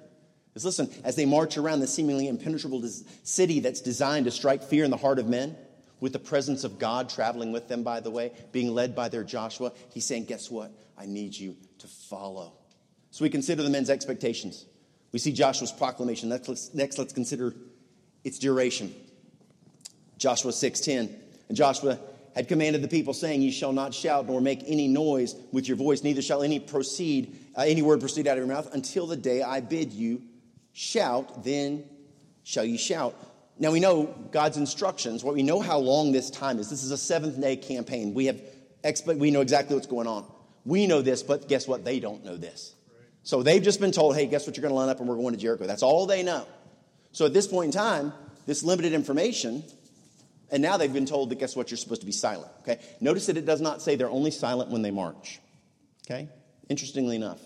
[0.55, 2.81] Is listen, as they march around the seemingly impenetrable
[3.23, 5.55] city that's designed to strike fear in the heart of men,
[5.99, 9.23] with the presence of God traveling with them, by the way, being led by their
[9.23, 10.71] Joshua, he's saying, Guess what?
[10.97, 12.53] I need you to follow.
[13.11, 14.65] So we consider the men's expectations.
[15.11, 16.29] We see Joshua's proclamation.
[16.29, 17.53] Next, let's, next, let's consider
[18.23, 18.93] its duration.
[20.17, 21.09] Joshua 6:10.
[21.47, 21.99] And Joshua
[22.33, 25.77] had commanded the people, saying, "You shall not shout nor make any noise with your
[25.77, 29.15] voice, neither shall any proceed, uh, any word proceed out of your mouth until the
[29.15, 30.21] day I bid you
[30.75, 31.43] shout.
[31.43, 31.85] Then
[32.43, 33.15] shall you shout."
[33.57, 35.23] Now we know God's instructions.
[35.23, 36.69] What we know how long this time is.
[36.69, 38.13] This is a seventh day campaign.
[38.13, 38.39] We have
[39.07, 40.25] we know exactly what's going on.
[40.65, 41.85] We know this, but guess what?
[41.85, 42.75] They don't know this.
[43.23, 44.55] So they've just been told, hey, guess what?
[44.55, 45.65] You're going to line up and we're going to Jericho.
[45.65, 46.45] That's all they know.
[47.11, 48.13] So at this point in time,
[48.45, 49.63] this limited information,
[50.51, 51.71] and now they've been told that guess what?
[51.71, 52.51] You're supposed to be silent.
[52.61, 52.79] Okay?
[53.01, 55.39] Notice that it does not say they're only silent when they march.
[56.05, 56.29] Okay?
[56.69, 57.39] Interestingly enough,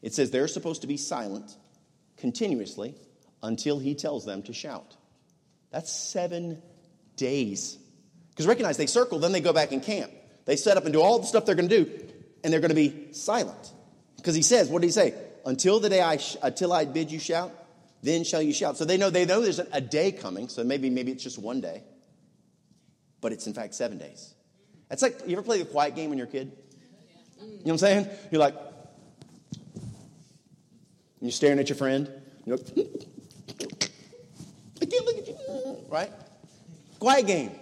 [0.00, 1.54] it says they're supposed to be silent
[2.16, 2.94] continuously
[3.42, 4.96] until he tells them to shout.
[5.70, 6.62] That's seven
[7.16, 7.78] days.
[8.30, 10.10] Because recognize they circle, then they go back and camp.
[10.44, 12.08] They set up and do all the stuff they're going to do,
[12.44, 13.72] and they're going to be silent.
[14.16, 15.14] Because he says, what did he say?
[15.44, 17.52] Until the day I, sh- until I bid you shout,
[18.02, 18.76] then shall you shout.
[18.76, 20.48] So they know they know there's a, day coming.
[20.48, 21.82] So maybe maybe it's just one day,
[23.20, 24.34] but it's in fact seven days.
[24.90, 26.52] It's like you ever play the quiet game when you're a kid.
[27.40, 28.08] You know what I'm saying?
[28.30, 28.54] You're like,
[31.26, 32.10] you're staring at your friend.
[32.44, 32.58] You're
[34.80, 35.78] I can't look at you.
[35.88, 36.10] Right?
[36.98, 37.52] Quiet game.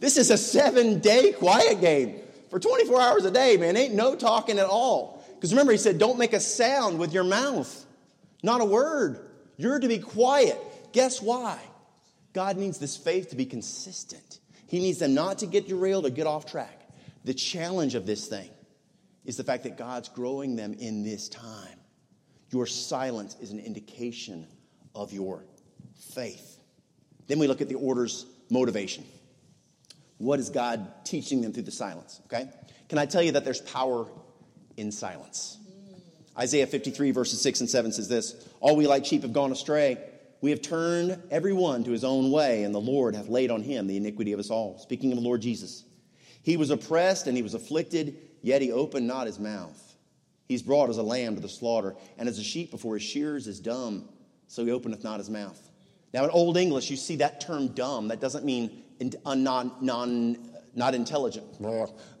[0.00, 3.76] This is a seven day quiet game for 24 hours a day, man.
[3.76, 5.24] Ain't no talking at all.
[5.34, 7.84] Because remember, he said, don't make a sound with your mouth,
[8.42, 9.18] not a word.
[9.56, 10.58] You're to be quiet.
[10.92, 11.58] Guess why?
[12.32, 14.40] God needs this faith to be consistent.
[14.66, 16.88] He needs them not to get derailed or get off track.
[17.24, 18.50] The challenge of this thing
[19.24, 21.73] is the fact that God's growing them in this time.
[22.54, 24.46] Your silence is an indication
[24.94, 25.42] of your
[25.96, 26.60] faith.
[27.26, 29.04] Then we look at the order's motivation.
[30.18, 32.20] What is God teaching them through the silence?
[32.26, 32.48] Okay?
[32.88, 34.06] Can I tell you that there's power
[34.76, 35.58] in silence?
[36.38, 39.98] Isaiah 53, verses 6 and 7 says this All we like sheep have gone astray.
[40.40, 43.62] We have turned every one to his own way, and the Lord hath laid on
[43.62, 44.78] him the iniquity of us all.
[44.78, 45.82] Speaking of the Lord Jesus,
[46.44, 49.93] he was oppressed and he was afflicted, yet he opened not his mouth.
[50.46, 53.46] He's brought as a lamb to the slaughter, and as a sheep before his shearers
[53.46, 54.08] is dumb,
[54.46, 55.58] so he openeth not his mouth.
[56.12, 58.08] Now, in Old English, you see that term dumb.
[58.08, 58.82] That doesn't mean
[59.24, 60.38] non, non,
[60.74, 61.60] not intelligent.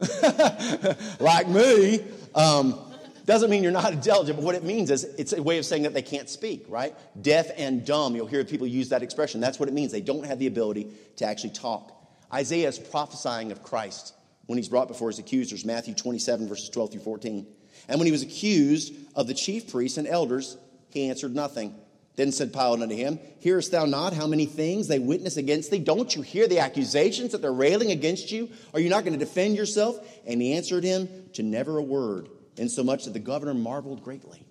[1.20, 2.04] like me.
[2.34, 2.78] Um,
[3.26, 5.84] doesn't mean you're not intelligent, but what it means is it's a way of saying
[5.84, 6.94] that they can't speak, right?
[7.22, 8.14] Deaf and dumb.
[8.14, 9.40] You'll hear people use that expression.
[9.40, 9.92] That's what it means.
[9.92, 11.92] They don't have the ability to actually talk.
[12.32, 14.14] Isaiah is prophesying of Christ
[14.46, 17.46] when he's brought before his accusers, Matthew 27, verses 12 through 14.
[17.88, 20.56] And when he was accused of the chief priests and elders,
[20.90, 21.74] he answered nothing.
[22.16, 25.80] Then said Pilate unto him, Hearest thou not how many things they witness against thee?
[25.80, 28.48] Don't you hear the accusations that they're railing against you?
[28.72, 29.98] Are you not going to defend yourself?
[30.24, 34.46] And he answered him to never a word insomuch that the governor marveled greatly.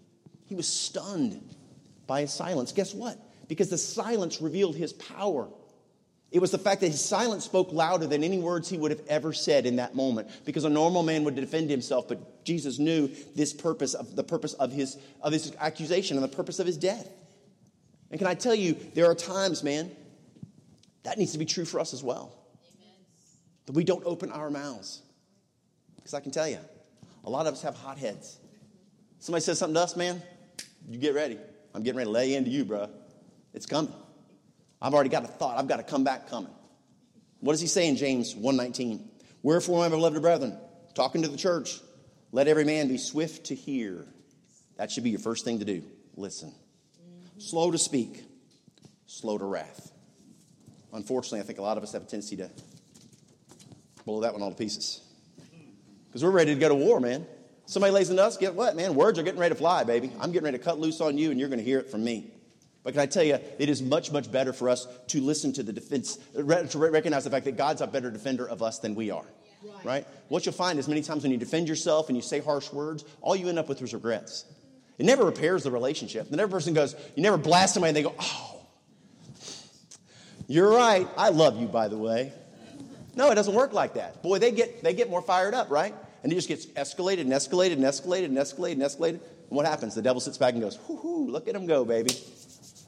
[0.45, 1.55] He was stunned
[2.05, 2.73] by his silence.
[2.73, 3.17] Guess what?
[3.47, 5.47] Because the silence revealed his power.
[6.33, 9.03] It was the fact that his silence spoke louder than any words he would have
[9.07, 10.27] ever said in that moment.
[10.45, 14.53] Because a normal man would defend himself, but Jesus knew this purpose of the purpose
[14.53, 17.07] of his of his accusation and the purpose of his death.
[18.09, 19.91] And can I tell you, there are times, man,
[21.03, 22.33] that needs to be true for us as well.
[22.73, 22.95] Amen.
[23.67, 25.03] That we don't open our mouths.
[25.97, 26.59] Because I can tell you,
[27.23, 28.39] a lot of us have hot heads.
[29.19, 30.21] Somebody says something to us, man,
[30.89, 31.37] you get ready.
[31.75, 32.89] I'm getting ready to lay into you, bro.
[33.53, 33.93] It's coming.
[34.83, 35.57] I've already got a thought.
[35.57, 36.51] I've got to come back coming.
[37.39, 38.99] What does he say in James 1:19?
[39.41, 40.57] Wherefore, my beloved brethren,
[40.93, 41.79] talking to the church,
[42.33, 44.05] let every man be swift to hear.
[44.75, 45.83] That should be your first thing to do.
[46.15, 46.53] Listen.
[47.37, 48.23] Slow to speak,
[49.05, 49.91] slow to wrath.
[50.91, 52.49] Unfortunately, I think a lot of us have a tendency to
[54.05, 55.01] blow that one all to pieces
[56.07, 57.25] because we're ready to go to war, man.
[57.65, 58.93] Somebody lays into us, get what, man?
[58.93, 60.11] Words are getting ready to fly, baby.
[60.19, 62.03] I'm getting ready to cut loose on you, and you're going to hear it from
[62.03, 62.32] me.
[62.83, 65.63] But can I tell you, it is much, much better for us to listen to
[65.63, 66.43] the defense, to
[66.77, 69.25] recognize the fact that God's a better defender of us than we are.
[69.63, 69.85] Right.
[69.85, 70.07] right?
[70.27, 73.05] What you'll find is many times when you defend yourself and you say harsh words,
[73.21, 74.43] all you end up with is regrets.
[74.97, 76.29] It never repairs the relationship.
[76.29, 78.61] The never person goes, you never blast somebody and they go, oh,
[80.47, 81.07] you're right.
[81.17, 82.33] I love you, by the way.
[83.15, 84.21] No, it doesn't work like that.
[84.21, 85.95] Boy, they get, they get more fired up, right?
[86.23, 89.19] And it just gets escalated and escalated and escalated and escalated and escalated.
[89.19, 89.95] And what happens?
[89.95, 92.11] The devil sits back and goes, whoo, hoo, look at him go, baby.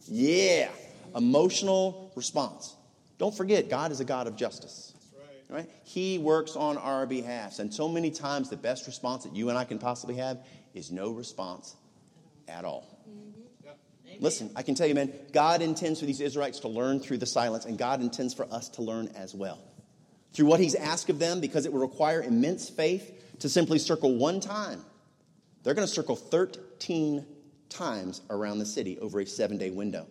[0.06, 0.70] Yeah.
[1.16, 2.76] Emotional response.
[3.18, 4.94] Don't forget, God is a God of justice.
[5.50, 5.58] Right.
[5.58, 5.70] right?
[5.84, 7.60] He works on our behalf.
[7.60, 10.92] And so many times, the best response that you and I can possibly have is
[10.92, 11.76] no response
[12.48, 13.00] at all.
[13.10, 14.24] Mm-hmm.
[14.24, 17.26] Listen, I can tell you, man, God intends for these Israelites to learn through the
[17.26, 19.60] silence, and God intends for us to learn as well
[20.36, 24.16] through what he's asked of them because it will require immense faith to simply circle
[24.16, 24.84] one time.
[25.64, 27.26] They're going to circle 13
[27.70, 30.08] times around the city over a seven day window.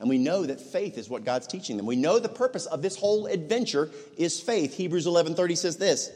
[0.00, 1.86] And we know that faith is what God's teaching them.
[1.86, 4.74] We know the purpose of this whole adventure is faith.
[4.74, 6.10] Hebrews 11:30 says this,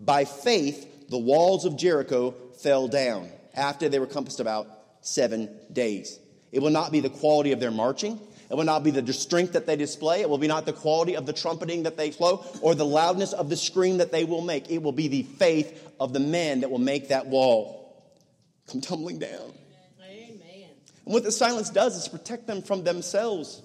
[0.00, 4.66] "By faith the walls of Jericho fell down after they were compassed about
[5.02, 6.18] 7 days."
[6.52, 8.18] It will not be the quality of their marching,
[8.50, 10.22] It will not be the strength that they display.
[10.22, 13.32] It will be not the quality of the trumpeting that they flow or the loudness
[13.32, 14.70] of the scream that they will make.
[14.70, 17.92] It will be the faith of the men that will make that wall
[18.66, 19.52] come tumbling down.
[21.08, 23.62] And what the silence does is protect them from themselves,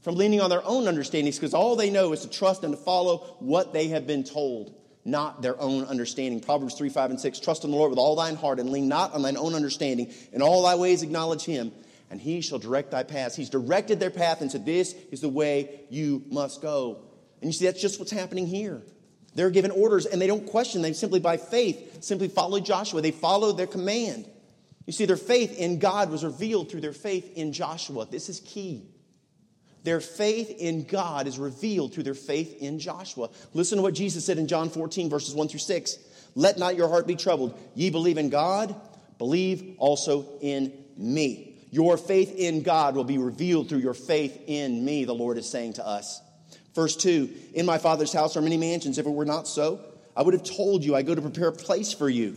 [0.00, 2.82] from leaning on their own understandings, because all they know is to trust and to
[2.82, 4.74] follow what they have been told,
[5.04, 6.40] not their own understanding.
[6.40, 8.88] Proverbs 3, 5, and 6 Trust in the Lord with all thine heart and lean
[8.88, 10.10] not on thine own understanding.
[10.32, 11.70] In all thy ways acknowledge him,
[12.08, 13.36] and he shall direct thy paths.
[13.36, 17.02] He's directed their path and said, This is the way you must go.
[17.42, 18.80] And you see, that's just what's happening here.
[19.34, 20.80] They're given orders and they don't question.
[20.80, 23.02] They simply, by faith, simply follow Joshua.
[23.02, 24.30] They follow their command.
[24.90, 28.08] You see, their faith in God was revealed through their faith in Joshua.
[28.10, 28.88] This is key.
[29.84, 33.30] Their faith in God is revealed through their faith in Joshua.
[33.54, 35.96] Listen to what Jesus said in John 14, verses 1 through 6.
[36.34, 37.56] Let not your heart be troubled.
[37.76, 38.74] Ye believe in God,
[39.16, 41.54] believe also in me.
[41.70, 45.48] Your faith in God will be revealed through your faith in me, the Lord is
[45.48, 46.20] saying to us.
[46.74, 48.98] Verse 2 In my Father's house are many mansions.
[48.98, 49.84] If it were not so,
[50.16, 52.36] I would have told you, I go to prepare a place for you.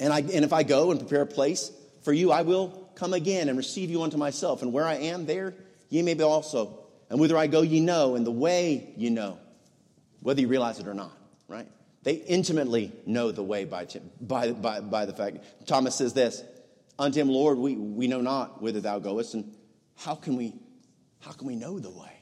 [0.00, 1.70] And, I, and if I go and prepare a place
[2.02, 4.62] for you, I will come again and receive you unto myself.
[4.62, 5.54] And where I am, there
[5.90, 6.78] ye may be also.
[7.10, 9.38] And whither I go, ye know, and the way ye know,
[10.20, 11.68] whether you realize it or not, right?
[12.02, 13.86] They intimately know the way by,
[14.20, 15.66] by, by, by the fact.
[15.66, 16.42] Thomas says this
[16.98, 19.54] Unto him, Lord, we, we know not whither thou goest, and
[19.96, 20.54] how can we
[21.20, 22.12] how can we know the way?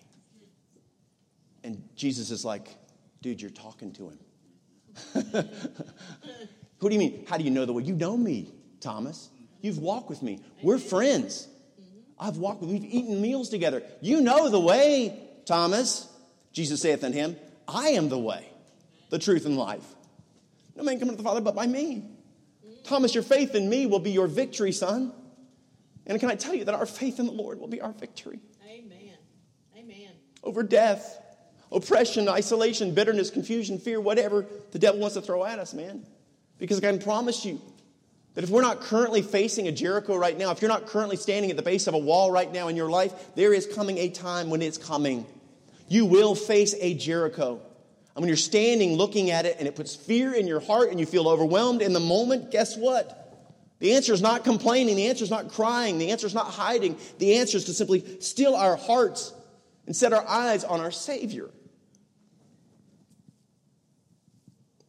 [1.64, 2.68] And Jesus is like,
[3.22, 5.50] dude, you're talking to him.
[6.78, 7.26] Who do you mean?
[7.28, 7.82] How do you know the way?
[7.82, 9.28] You know me, Thomas.
[9.60, 10.40] You've walked with me.
[10.62, 11.48] We're friends.
[12.18, 12.80] I've walked with, you.
[12.80, 13.82] we've eaten meals together.
[14.00, 16.08] You know the way, Thomas.
[16.52, 18.48] Jesus saith unto him, I am the way,
[19.10, 19.84] the truth, and life.
[20.74, 22.04] No man cometh to the Father but by me.
[22.84, 25.12] Thomas, your faith in me will be your victory, son.
[26.06, 28.40] And can I tell you that our faith in the Lord will be our victory
[28.66, 29.16] Amen.
[29.76, 30.10] Amen.
[30.42, 31.20] over death,
[31.70, 36.06] oppression, isolation, bitterness, confusion, fear, whatever the devil wants to throw at us, man.
[36.58, 37.60] Because I can promise you
[38.34, 41.50] that if we're not currently facing a Jericho right now, if you're not currently standing
[41.50, 44.10] at the base of a wall right now in your life, there is coming a
[44.10, 45.26] time when it's coming.
[45.88, 47.60] You will face a Jericho.
[48.14, 50.98] And when you're standing looking at it and it puts fear in your heart and
[50.98, 53.14] you feel overwhelmed in the moment, guess what?
[53.78, 54.96] The answer is not complaining.
[54.96, 55.98] The answer is not crying.
[55.98, 56.96] The answer is not hiding.
[57.18, 59.32] The answer is to simply still our hearts
[59.86, 61.48] and set our eyes on our Savior.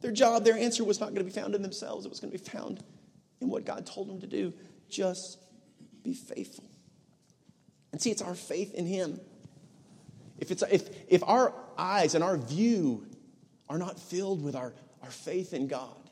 [0.02, 2.32] Their job, their answer was not going to be found in themselves, it was going
[2.32, 2.84] to be found
[3.42, 4.54] in what God told them to do.
[4.90, 5.40] Just
[6.04, 6.66] be faithful.
[7.92, 9.20] And see, it's our faith in Him.
[10.38, 13.06] If, it's, if, if our eyes and our view
[13.68, 14.74] are not filled with our,
[15.04, 16.10] our faith in God,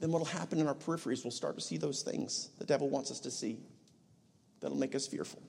[0.00, 2.88] then what will happen in our peripheries, we'll start to see those things the devil
[2.88, 3.58] wants us to see
[4.60, 5.42] that'll make us fearful.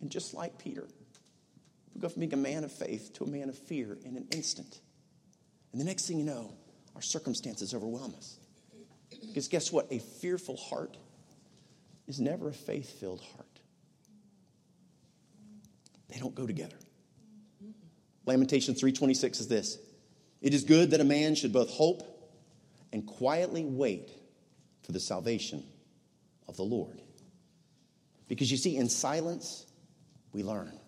[0.00, 0.86] And just like Peter,
[1.94, 4.26] we go from being a man of faith to a man of fear in an
[4.32, 4.80] instant.
[5.72, 6.52] And the next thing you know,
[6.94, 8.38] our circumstances overwhelm us.
[9.20, 9.86] Because guess what?
[9.90, 10.96] A fearful heart
[12.06, 13.46] is never a faith filled heart.
[16.08, 16.76] They don't go together.
[18.24, 19.78] Lamentations 3:26 is this.
[20.40, 22.02] It is good that a man should both hope
[22.92, 24.10] and quietly wait
[24.82, 25.64] for the salvation
[26.48, 27.00] of the Lord.
[28.28, 29.66] Because you see, in silence,
[30.32, 30.78] we learn.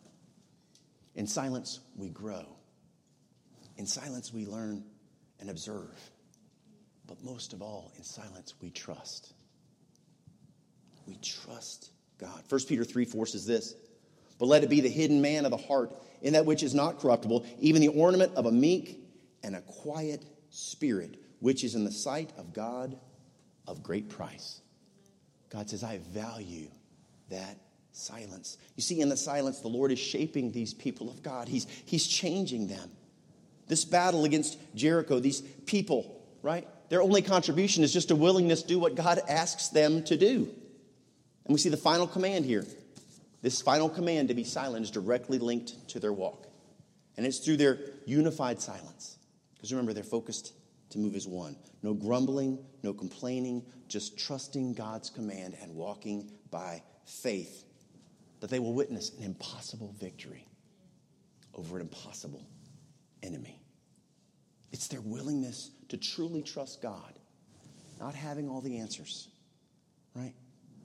[1.15, 2.47] In silence, we grow.
[3.79, 4.85] In silence, we learn
[5.41, 5.99] and observe.
[7.07, 9.33] But most of all, in silence, we trust.
[11.07, 12.43] We trust God.
[12.49, 13.75] 1 Peter 3 4 says this
[14.39, 16.99] But let it be the hidden man of the heart, in that which is not
[16.99, 19.01] corruptible, even the ornament of a meek
[19.43, 22.99] and a quiet spirit, which is in the sight of God
[23.67, 24.61] of great price.
[25.51, 26.69] God says, I value
[27.31, 27.57] that
[27.93, 28.59] silence.
[28.77, 32.07] You see, in the silence, the Lord is shaping these people of God, He's, he's
[32.07, 32.91] changing them.
[33.69, 36.67] This battle against Jericho, these people, right?
[36.89, 40.49] Their only contribution is just a willingness to do what God asks them to do.
[41.45, 42.67] And we see the final command here.
[43.43, 46.47] This final command to be silent is directly linked to their walk.
[47.17, 49.19] And it's through their unified silence.
[49.55, 50.53] Because remember, they're focused
[50.91, 51.57] to move as one.
[51.83, 57.65] No grumbling, no complaining, just trusting God's command and walking by faith
[58.41, 60.47] that they will witness an impossible victory
[61.55, 62.47] over an impossible
[63.23, 63.58] enemy.
[64.73, 67.19] It's their willingness to truly trust God,
[68.01, 69.29] not having all the answers,
[70.15, 70.35] right?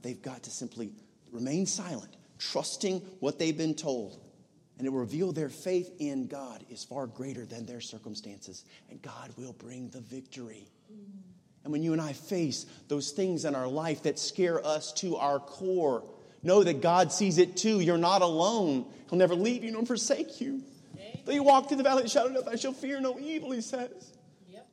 [0.02, 0.92] They've got to simply
[1.32, 4.20] remain silent, trusting what they've been told.
[4.78, 8.66] And it will reveal their faith in God is far greater than their circumstances.
[8.90, 10.68] And God will bring the victory.
[11.64, 15.16] And when you and I face those things in our life that scare us to
[15.18, 16.04] our core,
[16.44, 17.80] Know that God sees it too.
[17.80, 18.86] You're not alone.
[19.10, 20.62] He'll never leave you nor forsake you.
[21.26, 23.20] Though you walk through the valley of the shadow of death, I shall fear no
[23.20, 24.14] evil, he says.
[24.50, 24.68] Yep.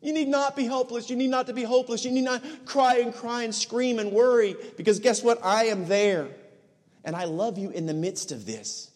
[0.00, 1.10] You need not be helpless.
[1.10, 2.04] You need not to be hopeless.
[2.04, 5.44] You need not cry and cry and scream and worry because guess what?
[5.44, 6.28] I am there.
[7.04, 8.90] And I love you in the midst of this.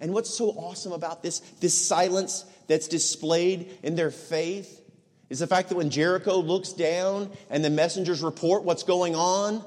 [0.00, 4.82] And what's so awesome about this, this silence that's displayed in their faith
[5.30, 9.64] is the fact that when Jericho looks down and the messengers report what's going on,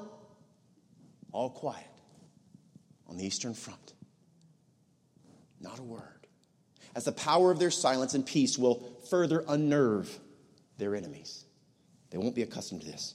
[1.32, 1.84] all quiet
[3.08, 3.94] on the Eastern Front.
[5.60, 6.17] Not a word.
[6.98, 10.18] As the power of their silence and peace will further unnerve
[10.78, 11.44] their enemies.
[12.10, 13.14] They won't be accustomed to this.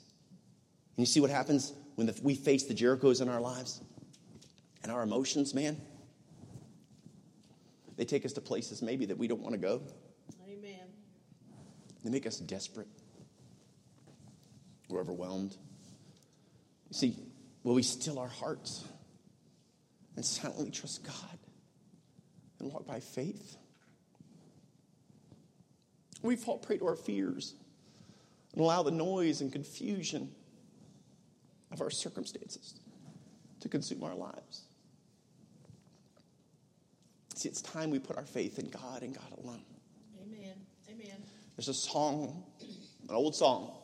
[0.96, 3.82] And you see what happens when the, we face the Jerichos in our lives
[4.84, 5.82] and our emotions, man?
[7.98, 9.82] They take us to places maybe that we don't want to go.
[10.48, 10.88] Amen.
[12.06, 12.88] They make us desperate.
[14.88, 15.58] We're overwhelmed.
[16.90, 17.18] You see,
[17.64, 18.86] will we still our hearts
[20.16, 21.38] and silently trust God
[22.62, 23.58] and walk by faith?
[26.24, 27.54] We fall prey to our fears
[28.54, 30.32] and allow the noise and confusion
[31.72, 32.76] of our circumstances
[33.60, 34.64] to consume our lives.
[37.36, 39.64] See, it's time we put our faith in God and God alone.
[40.22, 40.54] Amen.
[40.90, 41.18] Amen.
[41.58, 42.44] There's a song,
[43.10, 43.76] an old song.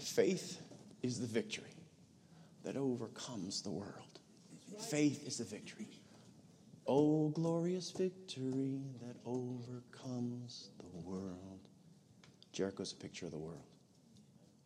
[0.00, 0.60] Faith
[1.02, 1.70] is the victory
[2.64, 4.18] that overcomes the world.
[4.90, 5.86] Faith is the victory.
[6.86, 11.60] Oh, glorious victory that overcomes the world.
[12.52, 13.64] Jericho's a picture of the world.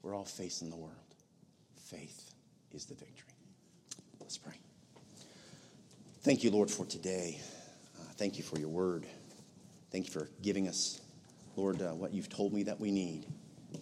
[0.02, 0.94] We're all facing the world.
[1.76, 2.34] Faith
[2.72, 3.34] is the victory.
[4.20, 4.58] Let's pray.
[6.22, 7.40] Thank you, Lord, for today.
[7.98, 9.06] Uh, thank you for your word.
[9.90, 11.00] Thank you for giving us,
[11.56, 13.26] Lord, uh, what you've told me that we need.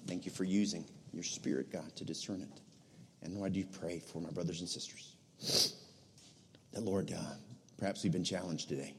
[0.07, 2.61] Thank you for using your spirit, God, to discern it.
[3.23, 5.15] And Lord, I do pray for my brothers and sisters
[6.73, 7.23] that, Lord, uh,
[7.79, 8.95] perhaps we've been challenged today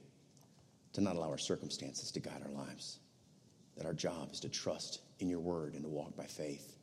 [0.93, 2.99] to not allow our circumstances to guide our lives.
[3.75, 6.77] That our job is to trust in your word and to walk by faith,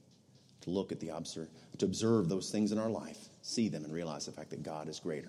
[0.60, 3.92] to look at the observe, to observe those things in our life, see them, and
[3.92, 5.28] realize the fact that God is greater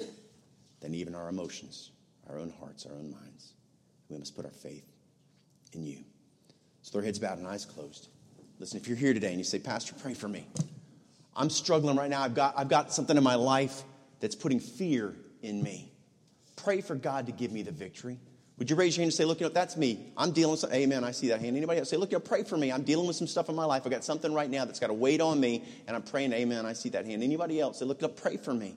[0.82, 1.92] than even our emotions,
[2.30, 3.54] our own hearts, our own minds.
[4.10, 4.86] We must put our faith
[5.74, 6.00] in you.
[6.84, 8.10] So, their heads bowed and eyes closed.
[8.60, 10.48] Listen, if you're here today and you say, Pastor, pray for me.
[11.36, 12.22] I'm struggling right now.
[12.22, 13.84] I've got, I've got something in my life
[14.20, 15.92] that's putting fear in me.
[16.56, 18.20] Pray for God to give me the victory.
[18.58, 20.14] Would you raise your hand and say, Look, you know, that's me.
[20.16, 21.58] I'm dealing with some, amen, I see that hand.
[21.58, 22.72] Anybody else say, Look, you know, pray for me.
[22.72, 23.84] I'm dealing with some stuff in my life.
[23.86, 26.66] I got something right now that's got to wait on me, and I'm praying, amen,
[26.66, 27.22] I see that hand.
[27.22, 28.76] Anybody else say, Look, you know, pray for me.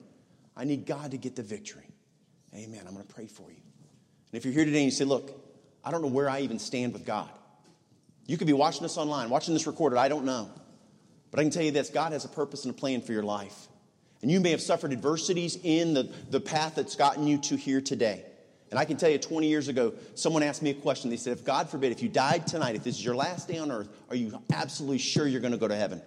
[0.57, 1.87] I need God to get the victory.
[2.53, 2.81] Amen.
[2.85, 3.61] I'm going to pray for you.
[4.31, 5.31] And if you're here today and you say, Look,
[5.83, 7.29] I don't know where I even stand with God.
[8.25, 10.51] You could be watching this online, watching this recorded, I don't know.
[11.31, 13.23] But I can tell you this God has a purpose and a plan for your
[13.23, 13.67] life.
[14.21, 17.81] And you may have suffered adversities in the, the path that's gotten you to here
[17.81, 18.25] today.
[18.69, 21.09] And I can tell you, 20 years ago, someone asked me a question.
[21.09, 23.57] They said, If God forbid, if you died tonight, if this is your last day
[23.57, 26.01] on earth, are you absolutely sure you're going to go to heaven?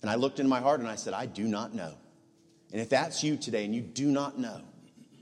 [0.00, 1.94] And I looked into my heart and I said, I do not know.
[2.72, 4.60] And if that's you today and you do not know,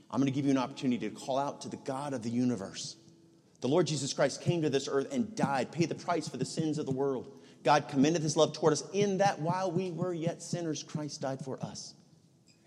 [0.09, 2.29] I'm going to give you an opportunity to call out to the God of the
[2.29, 2.95] universe.
[3.61, 6.45] The Lord Jesus Christ came to this earth and died, paid the price for the
[6.45, 7.31] sins of the world.
[7.63, 11.43] God commended his love toward us in that while we were yet sinners, Christ died
[11.43, 11.95] for us.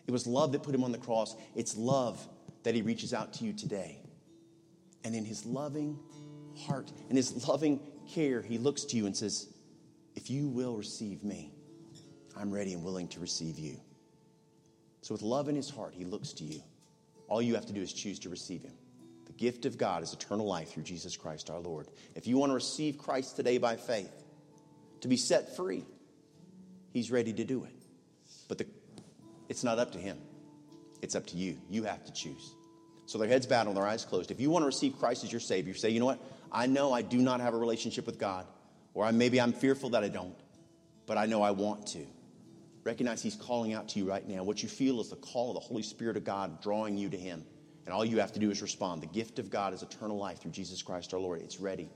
[0.06, 1.34] It was love that put him on the cross.
[1.54, 2.26] It's love
[2.62, 4.00] that he reaches out to you today.
[5.04, 5.98] And in his loving
[6.56, 9.48] heart and his loving care, he looks to you and says,
[10.14, 11.52] If you will receive me,
[12.36, 13.80] I'm ready and willing to receive you.
[15.02, 16.60] So, with love in his heart, he looks to you.
[17.28, 18.74] All you have to do is choose to receive him.
[19.26, 21.88] The gift of God is eternal life through Jesus Christ our Lord.
[22.14, 24.10] If you want to receive Christ today by faith,
[25.00, 25.84] to be set free,
[26.92, 27.72] he's ready to do it.
[28.48, 28.66] But the,
[29.48, 30.18] it's not up to him,
[31.02, 31.56] it's up to you.
[31.68, 32.54] You have to choose.
[33.06, 34.30] So their heads bowed and their eyes closed.
[34.30, 36.20] If you want to receive Christ as your Savior, say, you know what?
[36.50, 38.46] I know I do not have a relationship with God,
[38.94, 40.34] or I, maybe I'm fearful that I don't,
[41.06, 42.04] but I know I want to.
[42.82, 44.44] Recognize He's calling out to you right now.
[44.44, 47.16] What you feel is the call of the Holy Spirit of God drawing you to
[47.16, 47.44] Him.
[47.84, 49.02] And all you have to do is respond.
[49.02, 51.40] The gift of God is eternal life through Jesus Christ our Lord.
[51.40, 51.88] It's ready.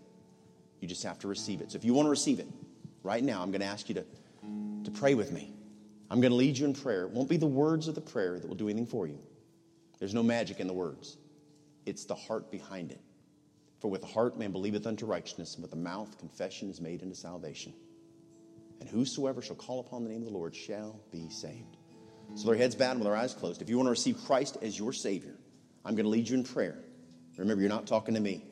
[0.81, 1.73] You just have to receive it.
[1.73, 2.47] So if you want to receive it,
[3.03, 4.05] right now, I'm going to ask you to,
[4.85, 5.53] to pray with me.
[6.11, 7.05] I'm going to lead you in prayer.
[7.05, 9.19] It won't be the words of the prayer that will do anything for you.
[9.99, 11.17] There's no magic in the words,
[11.87, 13.01] it's the heart behind it.
[13.81, 17.03] For with the heart man believeth unto righteousness, and with the mouth confession is made
[17.03, 17.73] unto salvation.
[18.81, 21.77] And whosoever shall call upon the name of the Lord shall be saved.
[22.35, 23.63] So their heads bowed and with their eyes closed.
[23.63, 25.35] If you want to receive Christ as your Savior,
[25.85, 26.79] I'm going to lead you in prayer.
[27.37, 28.45] Remember, you're not talking to me.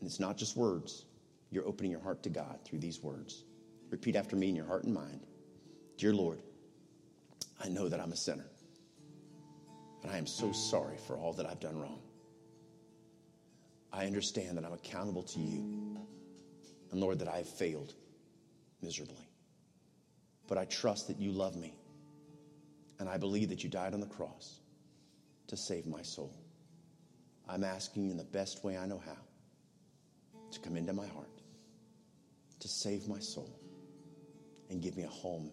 [0.00, 1.04] And it's not just words.
[1.50, 3.44] You're opening your heart to God through these words.
[3.90, 5.20] Repeat after me in your heart and mind
[5.98, 6.40] Dear Lord,
[7.62, 8.46] I know that I'm a sinner.
[10.02, 12.00] And I am so sorry for all that I've done wrong.
[13.92, 15.96] I understand that I'm accountable to you.
[16.90, 17.94] And Lord, that I have failed
[18.82, 19.28] miserably.
[20.48, 21.74] But I trust that you love me.
[22.98, 24.60] And I believe that you died on the cross
[25.46, 26.34] to save my soul.
[27.48, 29.16] I'm asking you in the best way I know how
[30.50, 31.40] to come into my heart,
[32.60, 33.58] to save my soul,
[34.70, 35.50] and give me a home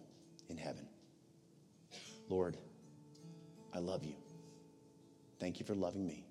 [0.48, 0.89] in heaven.
[2.30, 2.56] Lord,
[3.74, 4.14] I love you.
[5.40, 6.24] Thank you for loving me.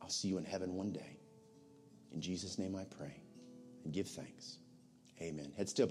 [0.00, 1.18] I'll see you in heaven one day.
[2.12, 3.16] In Jesus' name I pray
[3.84, 4.58] and give thanks.
[5.20, 5.52] Amen.
[5.56, 5.90] Head still.